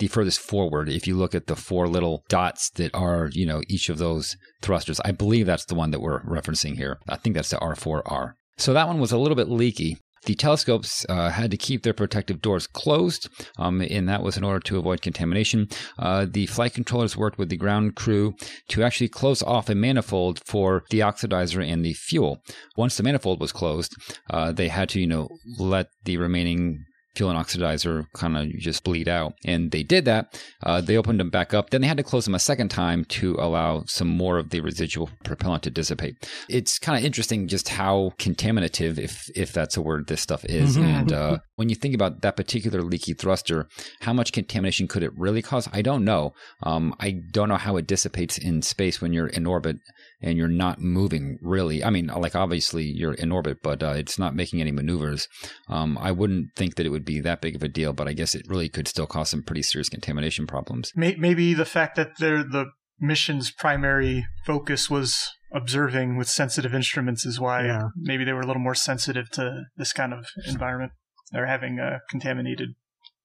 [0.00, 3.62] the furthest forward, if you look at the four little dots that are you know
[3.68, 6.98] each of those thrusters, I believe that's the one that we're referencing here.
[7.08, 8.32] I think that's the R4R.
[8.58, 9.96] So that one was a little bit leaky.
[10.26, 13.28] The telescopes uh, had to keep their protective doors closed,
[13.58, 15.68] um, and that was in order to avoid contamination.
[15.98, 18.34] Uh, the flight controllers worked with the ground crew
[18.68, 22.42] to actually close off a manifold for the oxidizer and the fuel.
[22.76, 23.94] Once the manifold was closed,
[24.30, 25.28] uh, they had to, you know,
[25.58, 26.84] let the remaining
[27.16, 29.34] fuel and oxidizer kind of just bleed out.
[29.44, 30.40] And they did that.
[30.62, 31.70] Uh, they opened them back up.
[31.70, 34.60] Then they had to close them a second time to allow some more of the
[34.60, 36.28] residual propellant to dissipate.
[36.48, 40.76] It's kind of interesting just how contaminative, if if that's a word, this stuff is.
[40.76, 40.84] Mhm.
[40.84, 43.68] And uh, when you think about that particular leaky thruster,
[44.00, 45.68] how much contamination could it really cause?
[45.72, 46.32] I don't know.
[46.62, 49.76] Um, I don't know how it dissipates in space when you're in orbit
[50.22, 51.82] and you're not moving really.
[51.82, 55.28] I mean, like obviously you're in orbit, but uh, it's not making any maneuvers.
[55.68, 58.12] Um, I wouldn't think that it would be that big of a deal, but I
[58.12, 60.92] guess it really could still cause some pretty serious contamination problems.
[60.94, 62.66] Maybe the fact that they're, the
[63.00, 67.88] mission's primary focus was observing with sensitive instruments is why Yeah.
[67.96, 70.92] maybe they were a little more sensitive to this kind of environment.
[71.32, 72.70] They're having a contaminated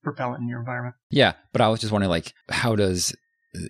[0.04, 0.96] propellant in your environment.
[1.10, 3.14] Yeah, but I was just wondering, like, how does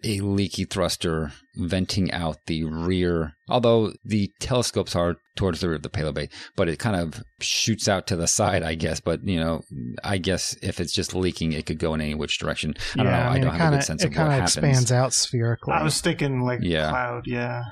[0.04, 3.34] a leaky thruster venting out the rear?
[3.50, 7.24] Although the telescopes are towards the rear of the payload bay, but it kind of
[7.42, 9.00] shoots out to the side, I guess.
[9.00, 9.62] But you know,
[10.04, 12.74] I guess if it's just leaking, it could go in any which direction.
[12.94, 13.12] I don't know.
[13.12, 14.58] I, mean, don't have a kinda, good sense of what happens.
[14.58, 15.74] It kinda expands out spherically.
[15.74, 16.90] I was thinking like Yeah.
[16.90, 17.64] cloud, yeah.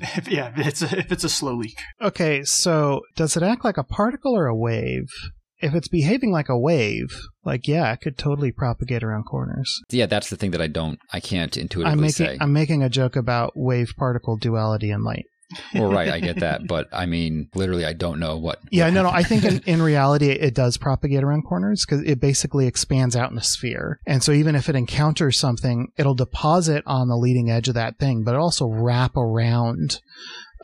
[0.00, 1.78] If, yeah, if it's a, if it's a slow leak.
[2.02, 5.06] Okay, so does it act like a particle or a wave?
[5.60, 9.80] If it's behaving like a wave, like yeah, it could totally propagate around corners.
[9.90, 12.38] Yeah, that's the thing that I don't, I can't intuitively I'm making say.
[12.40, 15.24] I'm making a joke about wave particle duality in light.
[15.74, 18.60] well, right, I get that, but I mean, literally, I don't know what.
[18.70, 19.10] Yeah, what no, no.
[19.10, 23.32] I think in, in reality it does propagate around corners because it basically expands out
[23.32, 23.98] in a sphere.
[24.06, 27.98] And so even if it encounters something, it'll deposit on the leading edge of that
[27.98, 30.00] thing, but it also wrap around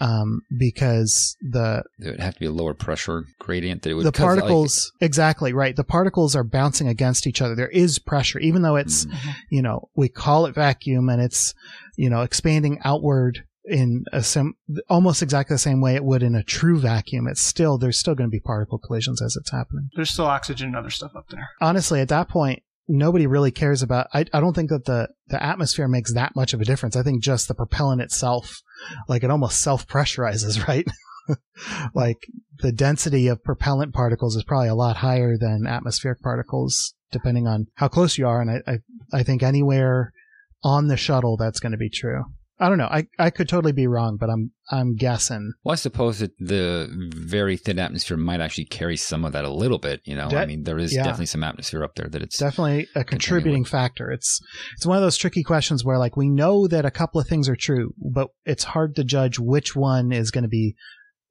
[0.00, 4.06] um, because the it would have to be a lower pressure gradient that it would
[4.06, 5.76] the 'cause, like, particles exactly right.
[5.76, 7.54] The particles are bouncing against each other.
[7.54, 9.30] There is pressure, even though it's Mm-hmm.
[9.50, 11.54] you know we call it vacuum and it's
[11.96, 14.54] you know expanding outward in a sim
[14.90, 17.26] almost exactly the same way it would in a true vacuum.
[17.26, 19.88] It's still there's still going to be particle collisions as it's happening.
[19.96, 21.48] There's still oxygen and other stuff up there.
[21.60, 24.08] honestly, at that point, nobody really cares about.
[24.12, 26.96] I, I don't think that the the atmosphere makes that much of a difference.
[26.96, 28.60] I think just the propellant itself,
[29.08, 30.86] like it almost self pressurizes, right?
[31.94, 32.18] like
[32.58, 37.66] the density of propellant particles is probably a lot higher than atmospheric particles, depending on
[37.76, 38.40] how close you are.
[38.40, 40.12] And I I, I think anywhere
[40.62, 42.24] on the shuttle, that's going to be true.
[42.60, 42.88] I don't know.
[42.88, 45.52] I, I could totally be wrong, but I'm I'm guessing.
[45.64, 49.50] Well, I suppose that the very thin atmosphere might actually carry some of that a
[49.50, 50.00] little bit.
[50.04, 51.02] You know, I mean, there is yeah.
[51.02, 52.38] definitely some atmosphere up there that it's.
[52.38, 54.10] definitely a contributing factor.
[54.12, 54.40] It's
[54.76, 57.48] it's one of those tricky questions where like we know that a couple of things
[57.48, 60.76] are true, but it's hard to judge which one is going to be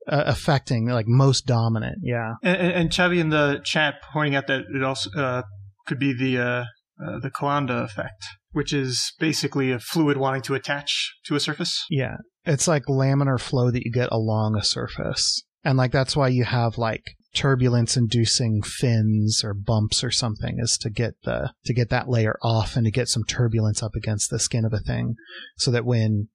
[0.07, 1.99] uh, affecting like most dominant.
[2.01, 2.33] Yeah.
[2.43, 5.43] And, and, and Chavi in the chat pointing out that it also uh,
[5.87, 6.63] could be the uh,
[7.03, 11.85] uh, the Coanda effect, which is basically a fluid wanting to attach to a surface.
[11.89, 12.17] Yeah.
[12.45, 15.43] It's like laminar flow that you get along a surface.
[15.63, 20.77] And like that's why you have like turbulence inducing fins or bumps or something is
[20.77, 24.29] to get the to get that layer off and to get some turbulence up against
[24.29, 25.15] the skin of a thing
[25.57, 26.27] so that when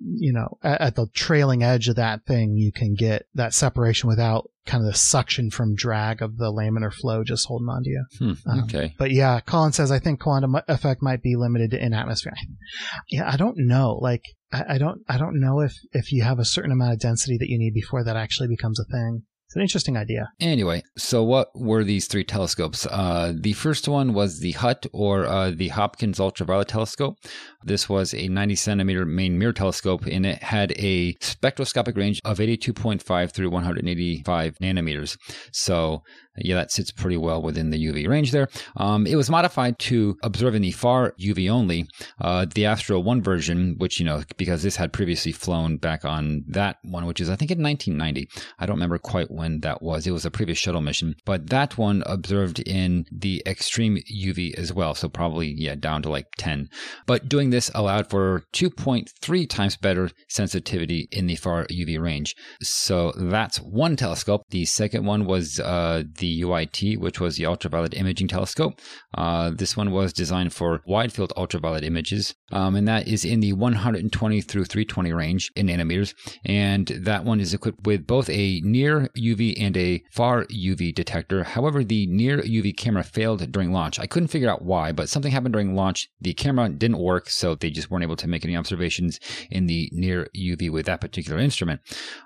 [0.00, 4.08] you know at, at the trailing edge of that thing you can get that separation
[4.08, 8.04] without kind of the suction from drag of the laminar flow just holding onto you
[8.18, 8.94] Hmm, Um, okay.
[8.98, 12.32] but yeah, Colin says I think quantum effect might be limited to in atmosphere.
[13.10, 13.98] Yeah, I don't know.
[14.00, 17.00] Like, I, I don't, I don't know if if you have a certain amount of
[17.00, 19.22] density that you need before that actually becomes a thing.
[19.54, 20.32] It's an interesting idea.
[20.40, 22.86] Anyway, so what were these three telescopes?
[22.86, 27.18] Uh, the first one was the HUT or uh, the Hopkins Ultraviolet Telescope.
[27.62, 32.38] This was a 90 centimeter main mirror telescope and it had a spectroscopic range of
[32.38, 35.16] 82.5 through 185 nanometers.
[35.52, 36.02] So
[36.36, 38.48] yeah, that sits pretty well within the UV range there.
[38.76, 41.86] Um, it was modified to observe in the far UV only.
[42.20, 46.44] Uh, the Astro 1 version, which, you know, because this had previously flown back on
[46.48, 48.28] that one, which is, I think, in 1990.
[48.58, 50.06] I don't remember quite when that was.
[50.06, 54.72] It was a previous shuttle mission, but that one observed in the extreme UV as
[54.72, 54.94] well.
[54.94, 56.68] So probably, yeah, down to like 10.
[57.06, 62.34] But doing this allowed for 2.3 times better sensitivity in the far UV range.
[62.60, 64.42] So that's one telescope.
[64.50, 68.80] The second one was uh, the UIT, which was the ultraviolet imaging telescope.
[69.16, 73.40] Uh, this one was designed for wide field ultraviolet images, um, and that is in
[73.40, 76.14] the 120 through 320 range in nanometers.
[76.44, 81.44] And that one is equipped with both a near UV and a far UV detector.
[81.44, 83.98] However, the near UV camera failed during launch.
[83.98, 86.08] I couldn't figure out why, but something happened during launch.
[86.20, 89.18] The camera didn't work, so they just weren't able to make any observations
[89.50, 91.80] in the near UV with that particular instrument.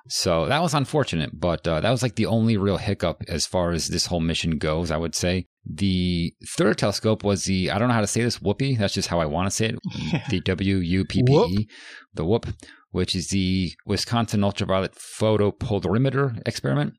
[0.08, 3.72] So that was unfortunate, but uh, that was like the only real hiccup as far
[3.72, 5.46] as this whole mission goes, I would say.
[5.64, 8.78] The third telescope was the, I don't know how to say this, Whoopie.
[8.78, 10.22] That's just how I want to say it.
[10.30, 11.68] The W U P P E,
[12.14, 12.46] the Whoop,
[12.90, 16.94] which is the Wisconsin Ultraviolet Photopolarimeter experiment.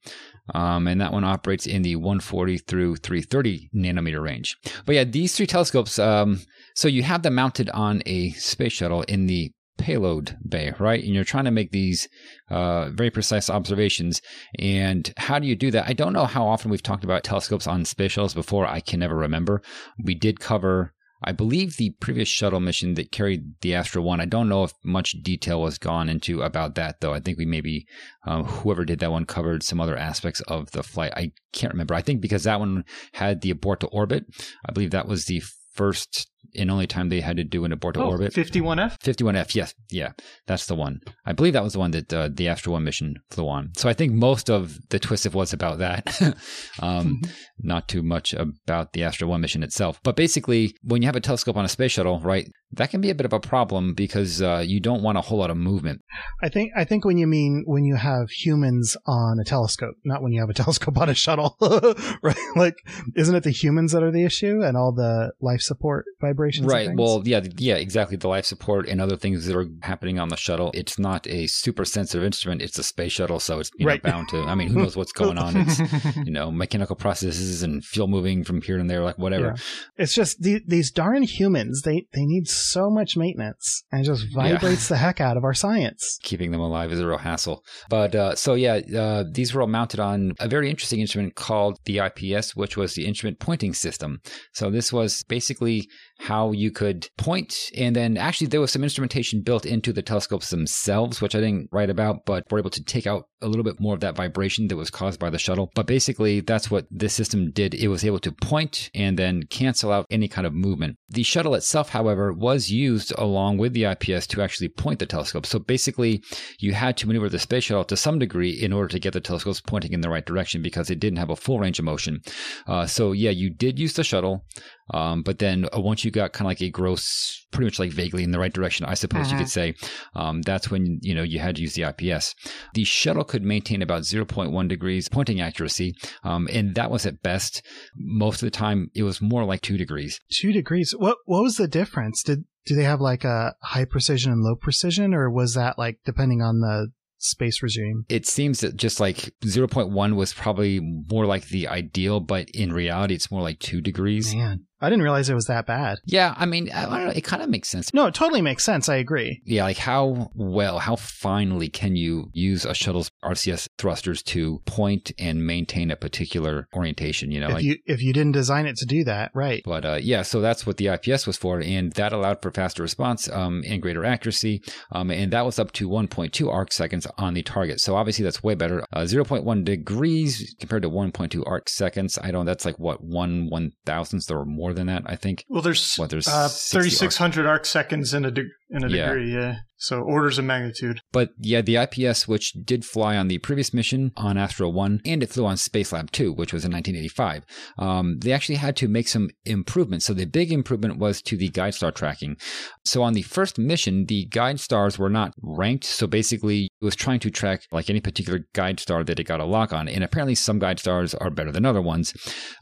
[0.54, 4.58] Um, and that one operates in the 140 through 330 nanometer range.
[4.86, 6.42] But yeah, these three telescopes, um,
[6.76, 11.04] so you have them mounted on a space shuttle in the payload bay, right?
[11.04, 12.08] And you're trying to make these
[12.50, 14.22] uh, very precise observations.
[14.60, 15.88] And how do you do that?
[15.88, 18.68] I don't know how often we've talked about telescopes on space shuttles before.
[18.68, 19.64] I can never remember.
[20.04, 20.94] We did cover.
[21.24, 24.74] I believe the previous shuttle mission that carried the Astro 1, I don't know if
[24.86, 27.14] much detail was gone into about that, though.
[27.14, 27.88] I think we maybe,
[28.26, 31.12] um, whoever did that one covered some other aspects of the flight.
[31.18, 31.94] I can't remember.
[31.94, 34.26] I think because that one had the abort to orbit,
[34.66, 35.42] I believe that was the
[35.74, 38.34] first and only time they had to do an abort to Oh, orbit.
[38.34, 38.98] 51F?
[39.00, 40.12] 51F, yes, yeah,
[40.48, 41.02] that's the one.
[41.26, 43.72] I believe that was the one that uh, the Astro One mission flew on.
[43.76, 46.38] So I think most of the twist of was about that.
[46.82, 47.22] um,
[47.60, 50.00] not too much about the Astro One mission itself.
[50.04, 53.10] But basically, when you have a telescope on a space shuttle, right, that can be
[53.10, 56.02] a bit of a problem because uh, you don't want a whole lot of movement.
[56.44, 60.22] I think I think when you mean when you have humans on a telescope, not
[60.22, 61.58] when you have a telescope on a shuttle,
[62.24, 62.38] right?
[62.56, 62.76] Like,
[63.16, 66.68] isn't it the humans that are the issue and all the life support vibrations?
[66.68, 66.90] Right.
[66.96, 68.18] Well, yeah, yeah, exactly.
[68.18, 70.72] The life support and other things that are happening on the shuttle.
[70.74, 72.62] It's not a super sensitive instrument.
[72.62, 74.02] It's a space shuttle, so it's you know, Right.
[74.02, 74.38] bound to.
[74.44, 75.54] I mean, who knows what's going on?
[75.58, 75.80] It's
[76.28, 79.48] you know mechanical processes and fuel moving from here and there, like whatever.
[79.56, 80.04] Yeah.
[80.04, 81.82] it's just the, these darn humans.
[81.84, 85.54] They they need so much maintenance and it just vibrates the heck out of our
[85.54, 86.20] science.
[86.24, 87.64] keeping them alive is a real hassle.
[87.90, 91.80] But uh, so yeah, uh, these were all mounted on a very interesting instrument called
[91.86, 94.20] the IPS, which was the instrument pointing system.
[94.54, 95.88] So this was basically
[96.20, 100.50] how you could point, and then actually there was some instrumentation built into the telescopes
[100.50, 103.80] themselves, which I didn't write about, but we're able to take out a little bit
[103.80, 105.72] more of that vibration that was caused by the shuttle.
[105.76, 107.74] But basically, that's what this system did.
[107.74, 110.98] It was able to point and then cancel out any kind of movement.
[111.08, 115.46] The shuttle itself, however, was used along with the IPS to actually point the telescope.
[115.46, 116.22] So basically,
[116.60, 119.22] you had to maneuver the space shuttle to some degree in order to get the
[119.22, 122.22] telescopes pointing in the right direction because it didn't have a full range of motion.
[122.68, 124.46] Uh, so yeah, you did use the shuttle.
[124.94, 127.92] Um, but then uh, once you got kind of like a gross, pretty much like
[127.92, 129.40] vaguely in the right direction, I suppose you Mhm.
[129.42, 129.74] could say,
[130.16, 132.34] um, that's when, you know, you had to use the IPS.
[132.74, 135.94] The shuttle could maintain about 0.1 degrees pointing accuracy.
[136.24, 137.62] Um, and that was at best.
[137.96, 140.20] Most of the time, it was more like two degrees.
[140.32, 140.94] Two degrees.
[140.98, 142.24] What what was the difference?
[142.24, 145.98] Did do they have like a high precision and low precision, or was that like
[146.06, 148.06] depending on the space regime?
[148.10, 153.16] It seems that just like 0.1 was probably more like the ideal, but in reality,
[153.16, 154.34] it's more like two degrees.
[154.36, 156.00] Man, I didn't realize it was that bad.
[156.06, 156.34] Yeah.
[156.38, 157.14] I mean, I don't know.
[157.16, 157.94] It kind of makes sense.
[157.94, 158.90] No, it totally makes sense.
[158.90, 159.42] I agree.
[159.46, 165.12] Yeah, like how well, how finely can you use a shuttle's RCS thrusters to point
[165.20, 167.32] and maintain a particular orientation?
[167.32, 169.62] You know, if like, you if you didn't design it to do that, right?
[169.66, 172.82] but uh, yeah, so that's what the IPS was for, and that allowed for faster
[172.82, 174.62] response um, and greater accuracy,
[174.92, 177.80] um, and that was up to 1.2 arc seconds on the target.
[177.82, 178.86] So obviously that's way better.
[178.94, 182.18] Uh, 0.1 degrees compared to 1.2 arc seconds.
[182.22, 182.46] I don't.
[182.46, 185.04] That's like what one one thousandth or more than that.
[185.06, 185.46] I think.
[185.50, 188.88] Well, there's, What, there's uh, 60 arc- 3,600 arc seconds in a, de- in a
[188.90, 189.08] Yeah.
[189.08, 189.56] degree, yeah.
[189.80, 191.02] So orders of magnitude.
[191.14, 195.24] But yeah, the IPS, which did fly on the previous mission on Astro 1, and
[195.24, 197.46] it flew on Spacelab 2, which was in 1985,
[197.78, 200.06] um, they actually had to make some improvements.
[200.06, 202.36] So the big improvement was to the guide star tracking.
[202.84, 205.86] So on the first mission, the guide stars were not ranked.
[205.86, 209.40] So basically, it was trying to track like any particular guide star that it got
[209.40, 209.88] a lock on.
[209.88, 212.14] And apparently, some guide stars are better than other ones.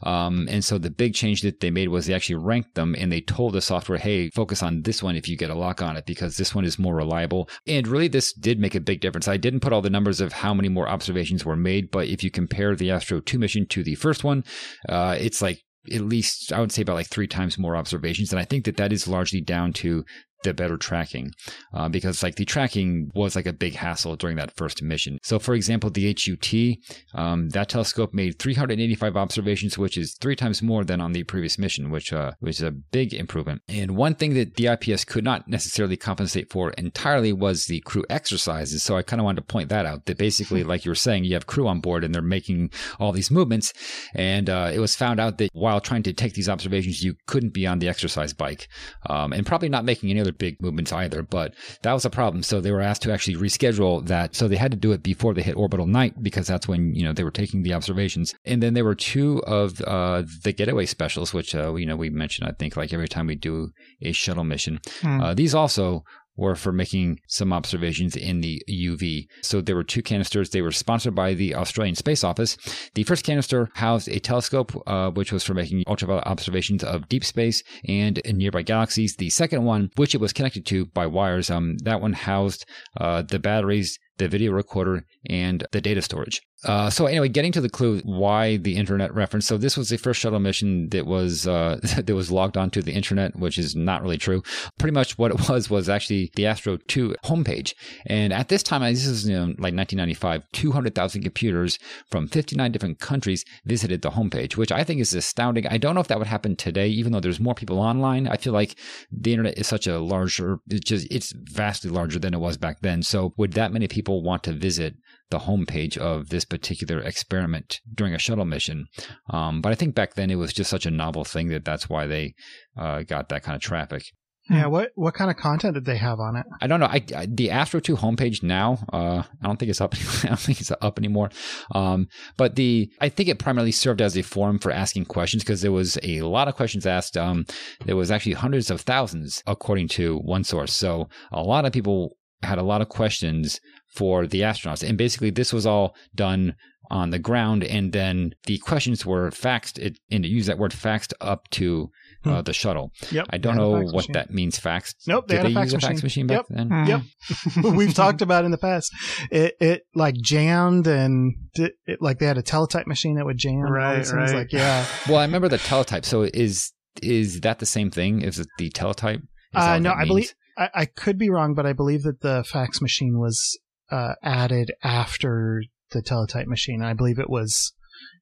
[0.04, 3.10] Um, and so the big change that they made was they actually ranked them and
[3.10, 5.96] they told the software, hey, focus on this one if you get a lock on
[5.96, 7.48] it because this one is more reliable.
[7.66, 9.28] And really, this did make a big difference.
[9.28, 12.22] I didn't put all the numbers of how many more observations were made, but if
[12.22, 14.44] you compare the Astro 2 mission to the first one,
[14.88, 18.30] uh, it's like at least I would say about like three times more observations.
[18.30, 20.04] And I think that that is largely down to
[20.42, 21.32] the better tracking
[21.74, 25.18] uh, because like the tracking was like a big hassle during that first mission.
[25.22, 30.62] So for example the HUT um, that telescope made 385 observations which is three times
[30.62, 33.62] more than on the previous mission which uh, which is a big improvement.
[33.68, 38.04] And one thing that the IPS could not necessarily compensate for entirely was the crew
[38.08, 38.82] exercises.
[38.82, 41.24] So i kind of wanted to point that out that basically like you were saying
[41.24, 43.72] you have crew on board and they're making all these movements.
[44.14, 47.52] And uh, it was found out that while trying to take these observations you couldn't
[47.52, 48.68] be on the exercise bike
[49.08, 52.42] um, and probably not making any other big movements either, but that was a problem.
[52.42, 54.34] So they were asked to actually reschedule that.
[54.34, 57.04] So they had to do it before they hit orbital night because that's when, you
[57.04, 58.34] know, they were taking the observations.
[58.44, 62.10] And then there were two of uh, the getaway specials, which, uh, you know, we
[62.10, 63.70] mentioned, I think, like every time we do
[64.02, 64.80] a shuttle mission.
[65.00, 65.22] Mm.
[65.22, 66.04] Uh, these also
[66.38, 69.26] or for making some observations in the UV.
[69.42, 70.50] So there were two canisters.
[70.50, 72.56] They were sponsored by the Australian Space Office.
[72.94, 77.24] The first canister housed a telescope, uh, which was for making ultraviolet observations of deep
[77.24, 79.16] space and nearby galaxies.
[79.16, 82.64] The second one, which it was connected to by wires, um, that one housed
[82.96, 86.42] uh, the batteries the video recorder, and the data storage.
[86.64, 89.46] Uh, so anyway, getting to the clue why the internet reference.
[89.46, 92.92] So this was the first shuttle mission that was uh, that was logged onto the
[92.92, 94.42] internet, which is not really true.
[94.78, 97.74] Pretty much what it was was actually the Astro 2 homepage.
[98.06, 101.78] And at this time, this is you know, like 1995, 200,000 computers
[102.10, 105.66] from 59 different countries visited the homepage, which I think is astounding.
[105.66, 108.26] I don't know if that would happen today, even though there's more people online.
[108.26, 108.76] I feel like
[109.12, 112.80] the internet is such a larger, it's just it's vastly larger than it was back
[112.80, 113.02] then.
[113.02, 114.94] So would that many people people want to visit
[115.30, 118.86] the homepage of this particular experiment during a shuttle mission.
[119.30, 121.88] Um, but I think back then it was just such a novel thing that that's
[121.88, 122.34] why they
[122.76, 124.04] uh, got that kind of traffic.
[124.50, 126.46] Yeah, what what kind of content did they have on it?
[126.62, 126.86] I don't know.
[126.86, 128.78] I, I the Astro Two homepage now.
[128.90, 129.94] Uh, I don't think it's up.
[130.24, 131.28] I don't think it's up anymore.
[131.74, 132.08] Um,
[132.38, 135.72] but the I think it primarily served as a forum for asking questions because there
[135.72, 137.16] was a lot of questions asked.
[137.16, 137.44] Um,
[137.84, 140.72] there was actually hundreds of thousands, according to one source.
[140.72, 143.60] So a lot of people had a lot of questions
[143.98, 144.88] for the astronauts.
[144.88, 146.54] And basically, this was all done
[146.88, 149.76] on the ground, and then the questions were faxed.
[149.76, 151.90] It, and to use that word faxed up to
[152.24, 152.42] uh, hmm.
[152.42, 152.92] the shuttle.
[153.10, 153.26] Yep.
[153.30, 154.12] I don't know what machine.
[154.12, 154.58] that means.
[154.58, 154.94] Faxed.
[155.08, 155.26] Nope.
[155.26, 155.90] They Did had they a fax use machine.
[155.90, 156.46] a fax machine back yep.
[156.48, 156.68] then?
[156.68, 157.64] Mm-hmm.
[157.64, 157.74] Yep.
[157.74, 158.92] We've talked about in the past.
[159.32, 163.36] It it like jammed and it, it, like they had a teletype machine that would
[163.36, 163.62] jam.
[163.62, 164.08] Right.
[164.12, 164.32] Right.
[164.32, 164.86] Like yeah.
[165.08, 166.04] well, I remember the teletype.
[166.04, 166.72] So is
[167.02, 168.22] is that the same thing?
[168.22, 169.22] Is it the teletype?
[169.52, 172.80] Uh, no, I believe I, I could be wrong, but I believe that the fax
[172.80, 173.58] machine was
[173.90, 176.82] uh, added after the teletype machine.
[176.82, 177.72] I believe it was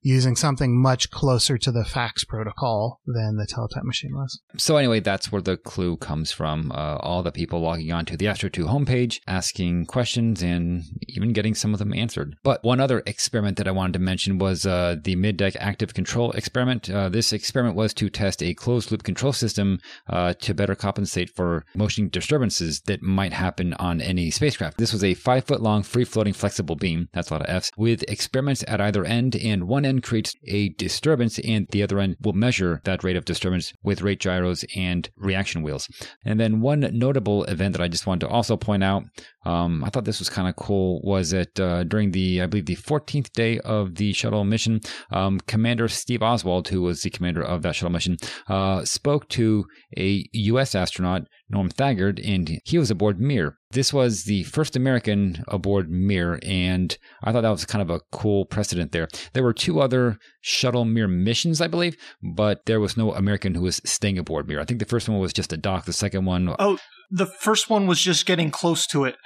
[0.07, 4.41] using something much closer to the fax protocol than the teletype machine was.
[4.57, 6.71] So anyway, that's where the clue comes from.
[6.71, 11.57] Uh, all the people logging onto the Astro 2 homepage, asking questions, and even getting
[11.57, 12.37] some of them answered.
[12.45, 16.31] But one other experiment that I wanted to mention was uh, the mid-deck active control
[16.33, 16.89] experiment.
[16.89, 21.65] Uh, this experiment was to test a closed-loop control system uh, to better compensate for
[21.75, 24.79] motion disturbances that might happen on any spacecraft.
[24.79, 27.09] This was a five-foot-long, free-floating, flexible beam.
[27.13, 30.71] That's a lot of Fs with experiments at either end, and one end creates a
[30.71, 35.09] disturbance, and the other end will measure that rate of disturbance with rate gyros and
[35.17, 35.89] reaction wheels.
[36.25, 39.05] And then one notable event that I just wanted to also point out,
[39.45, 42.67] um, I thought this was kind of cool, was that uh, during the, I believe,
[42.67, 44.81] the 14th day of the shuttle mission,
[45.11, 48.17] um, Commander Steve Oswald, who was the commander of that shuttle mission,
[48.49, 49.65] uh, spoke to
[49.97, 50.75] a U.S.
[50.75, 53.57] astronaut, Norm Thagard, and he was aboard Mir.
[53.71, 58.01] This was the first American aboard Mir, and I thought that was kind of a
[58.11, 59.09] cool precedent there.
[59.33, 63.63] There were two other shuttle Mir missions, I believe, but there was no American who
[63.63, 64.61] was staying aboard Mir.
[64.61, 65.85] I think the first one was just a dock.
[65.85, 66.79] The second one, oh,
[67.11, 69.17] the first one was just getting close to it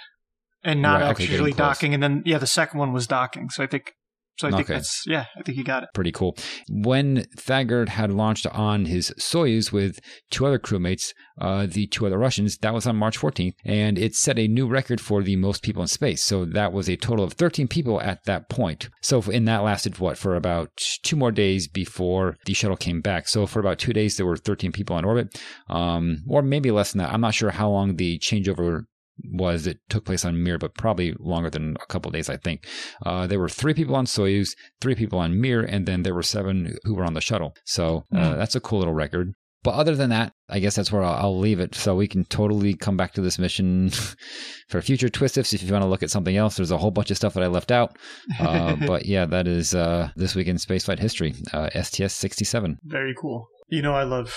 [0.62, 3.48] and not right, okay, actually docking, and then yeah, the second one was docking.
[3.48, 3.94] So I think
[4.40, 4.74] so I think okay.
[4.74, 5.90] that's yeah, I think he got it.
[5.92, 6.34] Pretty cool.
[6.70, 12.16] When Thagard had launched on his Soyuz with two other crewmates, uh, the two other
[12.16, 15.62] Russians, that was on March 14th, and it set a new record for the most
[15.62, 16.24] people in space.
[16.24, 18.88] So that was a total of 13 people at that point.
[19.02, 20.70] So in that lasted what for about
[21.02, 23.28] two more days before the shuttle came back.
[23.28, 25.38] So for about two days there were 13 people on orbit,
[25.68, 27.12] um, or maybe less than that.
[27.12, 28.84] I'm not sure how long the changeover
[29.32, 32.66] was it took place on Mir, but probably longer than a couple days, I think.
[33.04, 34.50] Uh, there were three people on Soyuz,
[34.80, 37.54] three people on Mir, and then there were seven who were on the shuttle.
[37.64, 38.36] So uh, Mm.
[38.38, 39.32] that's a cool little record.
[39.62, 41.74] But other than that, I guess that's where I'll, I'll leave it.
[41.74, 43.90] So we can totally come back to this mission
[44.70, 45.52] for future twist ifs.
[45.52, 47.42] If you want to look at something else, there's a whole bunch of stuff that
[47.42, 47.98] I left out.
[48.38, 51.34] Uh, but yeah, that is uh, this week in spaceflight history.
[51.52, 52.78] Uh, STS 67.
[52.84, 53.48] Very cool.
[53.68, 54.34] You know I love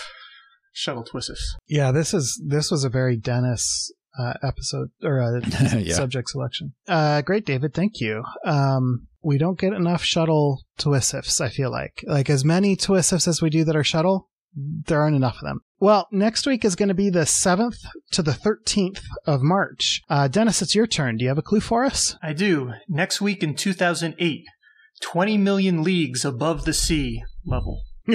[0.73, 1.55] shuttle twists.
[1.67, 5.39] Yeah, this is this was a very Dennis uh, episode or uh,
[5.77, 5.95] Yeah.
[5.95, 6.73] subject selection.
[6.87, 7.73] Uh, great, David.
[7.73, 8.23] Thank you.
[8.45, 11.39] Um, we don't get enough shuttle twistifs.
[11.41, 14.29] I feel like like as many twistifs as we do that are shuttle.
[14.55, 15.61] There aren't enough of them.
[15.79, 17.77] Well, next week is going to be the 7th
[18.11, 20.01] to the 13th of March.
[20.09, 21.17] Uh, Dennis, it's your turn.
[21.17, 22.15] Do you have a clue for us?
[22.21, 22.73] I do.
[22.87, 24.43] Next week in 2008,
[25.01, 27.81] 20 million leagues above the sea level.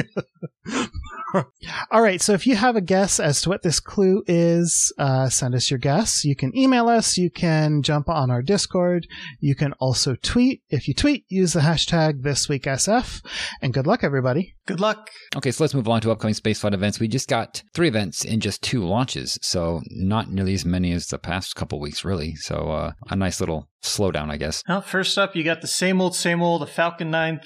[1.90, 5.28] All right, so if you have a guess as to what this clue is, uh,
[5.28, 6.24] send us your guess.
[6.24, 9.06] You can email us, you can jump on our Discord,
[9.38, 10.62] you can also tweet.
[10.70, 13.24] If you tweet, use the hashtag ThisWeekSF,
[13.60, 14.54] and good luck, everybody.
[14.66, 15.10] Good luck.
[15.36, 17.00] Okay, so let's move on to upcoming spaceflight events.
[17.00, 21.08] We just got three events in just two launches, so not nearly as many as
[21.08, 22.36] the past couple weeks, really.
[22.36, 24.62] So uh, a nice little slowdown, I guess.
[24.68, 27.40] Well, first up, you got the same old, same old, the Falcon 9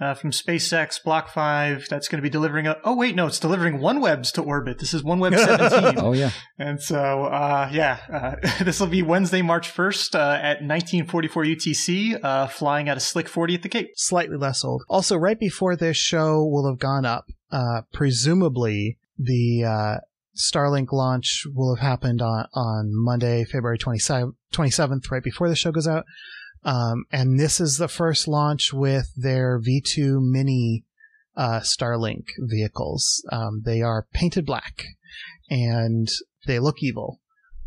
[0.00, 1.86] uh, from SpaceX, Block 5.
[1.88, 2.76] That's going to be delivering a.
[2.84, 4.78] Oh, wait, no, it's delivering OneWebs to orbit.
[4.78, 5.38] This is OneWeb
[5.70, 5.98] 17.
[5.98, 10.62] Oh yeah, And so, uh, yeah, uh, this will be Wednesday, March 1st uh, at
[10.62, 13.90] 1944 UTC, uh, flying out of Slick 40 at the Cape.
[13.96, 14.84] Slightly less old.
[14.88, 20.00] Also, right before this show will have gone up, uh, presumably the uh,
[20.36, 25.70] Starlink launch will have happened on, on Monday, February 27th, 27th, right before the show
[25.70, 26.04] goes out.
[26.64, 30.84] Um, and this is the first launch with their V2 mini
[31.36, 33.24] uh, Starlink vehicles.
[33.30, 34.84] Um, they are painted black
[35.50, 36.08] and
[36.46, 37.20] they look evil.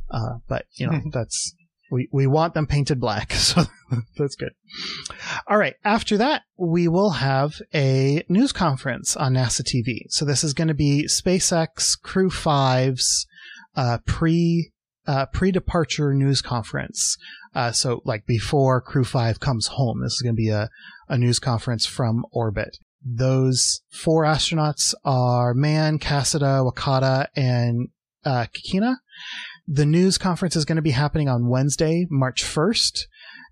[0.10, 1.54] Uh, but, you know, that's,
[1.92, 3.34] we, we want them painted black.
[3.38, 3.64] So
[4.18, 4.52] that's good.
[5.48, 5.76] All right.
[5.86, 10.02] After that, we will have a news conference on NASA TV.
[10.10, 13.26] So this is going to be SpaceX Crew 5's
[13.78, 14.74] uh, pre
[15.08, 17.18] uh, pre departure news conference.
[17.56, 20.70] Uh, so like before Crew 5 comes home, this is going to be a,
[21.08, 22.78] a news conference from orbit.
[23.04, 27.90] Those four astronauts are Mann, Cassada, Wakata, and
[28.26, 28.98] uh, Kikina.
[29.68, 33.06] The news conference is going to be happening on Wednesday, March 1st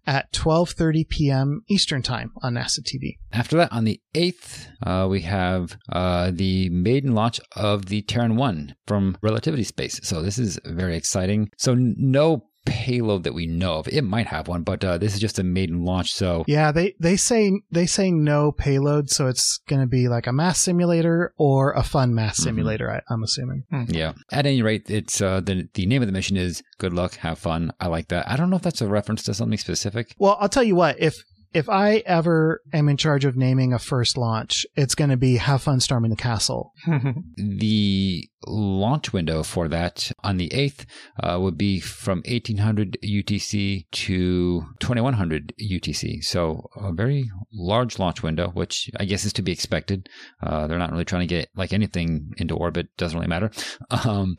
[0.07, 1.61] at 12:30 p.m.
[1.67, 3.17] Eastern Time on NASA TV.
[3.31, 8.35] After that, on the 8th, uh, we have uh, the maiden launch of the Terran
[8.35, 9.99] 1 from Relativity Space.
[10.03, 11.49] So this is very exciting.
[11.57, 13.87] So no payload that we know of.
[13.87, 16.11] It might have one, but uh, this is just a maiden launch.
[16.13, 20.27] So Yeah, they they say they say no payload, so it's going to be like
[20.27, 22.43] a mass simulator or a fun mass Mhm.
[22.43, 22.91] simulator.
[22.91, 23.63] I, I'm assuming.
[23.89, 24.13] yeah.
[24.31, 27.39] At any rate, it's uh, the the name of the mission is "Good luck, have
[27.39, 28.29] fun." I like that.
[28.29, 30.15] I don't know if that's a reference to something specific.
[30.17, 31.15] Well, I'll tell you what if.
[31.53, 35.37] If I ever am in charge of naming a first launch, it's going to be
[35.37, 36.73] have fun storming the castle.
[37.37, 40.85] The launch window for that on the 8th
[41.21, 46.23] uh, would be from 1800 UTC to 2100 UTC.
[46.23, 50.09] So a very large launch window, which I guess is to be expected.
[50.41, 52.87] Uh, they're not really trying to get like anything into orbit.
[52.97, 53.51] Doesn't really matter.
[54.05, 54.35] Um,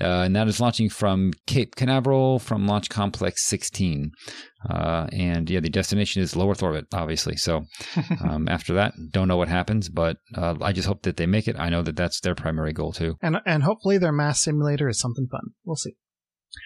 [0.00, 4.12] uh, and that is launching from Cape Canaveral from Launch Complex 16.
[4.68, 7.36] Uh, and yeah, the destination is low Earth orbit, obviously.
[7.36, 7.64] So
[8.20, 11.48] um, after that, don't know what happens, but uh, I just hope that they make
[11.48, 11.58] it.
[11.58, 13.16] I know that that's their primary goal too.
[13.22, 15.54] And and hopefully their mass simulator is something fun.
[15.64, 15.96] We'll see.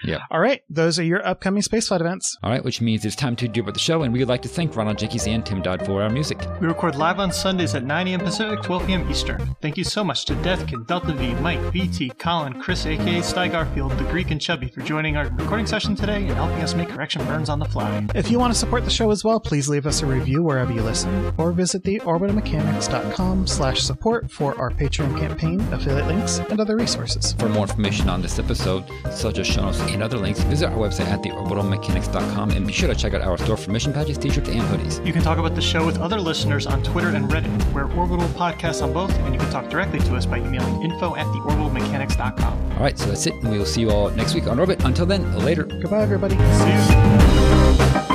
[0.04, 0.18] Yeah.
[0.30, 2.36] All right, those are your upcoming spaceflight events.
[2.42, 4.42] All right, which means it's time to do about the show, and we would like
[4.42, 6.38] to thank Ronald Jenkins and Tim Dodd for our music.
[6.60, 8.20] We record live on Sundays at 9 a.m.
[8.20, 9.10] Pacific, 12 p.m.
[9.10, 9.54] Eastern.
[9.60, 13.92] Thank you so much to Deathkin, Delta V, Mike, VT, Colin, Chris, aka Sty Garfield,
[13.92, 17.24] the Greek, and Chubby for joining our recording session today and helping us make correction
[17.26, 18.06] burns on the fly.
[18.14, 20.72] If you want to support the show as well, please leave us a review wherever
[20.72, 26.60] you listen, or visit the orbitalmechanics.com slash support for our Patreon campaign, affiliate links, and
[26.60, 27.34] other resources.
[27.38, 30.76] For more information on this episode, such as show notes and other links, visit our
[30.76, 34.48] website at theorbitalmechanics.com and be sure to check out our store for mission patches, t-shirts,
[34.48, 35.04] and hoodies.
[35.06, 37.72] You can talk about the show with other listeners on Twitter and Reddit.
[37.72, 41.16] We're Orbital Podcasts on both, and you can talk directly to us by emailing info
[41.16, 42.72] at theorbitalmechanics.com.
[42.72, 44.84] All right, so that's it, and we will see you all next week on Orbit.
[44.84, 45.64] Until then, later.
[45.64, 46.36] Goodbye, everybody.
[46.36, 48.13] See you.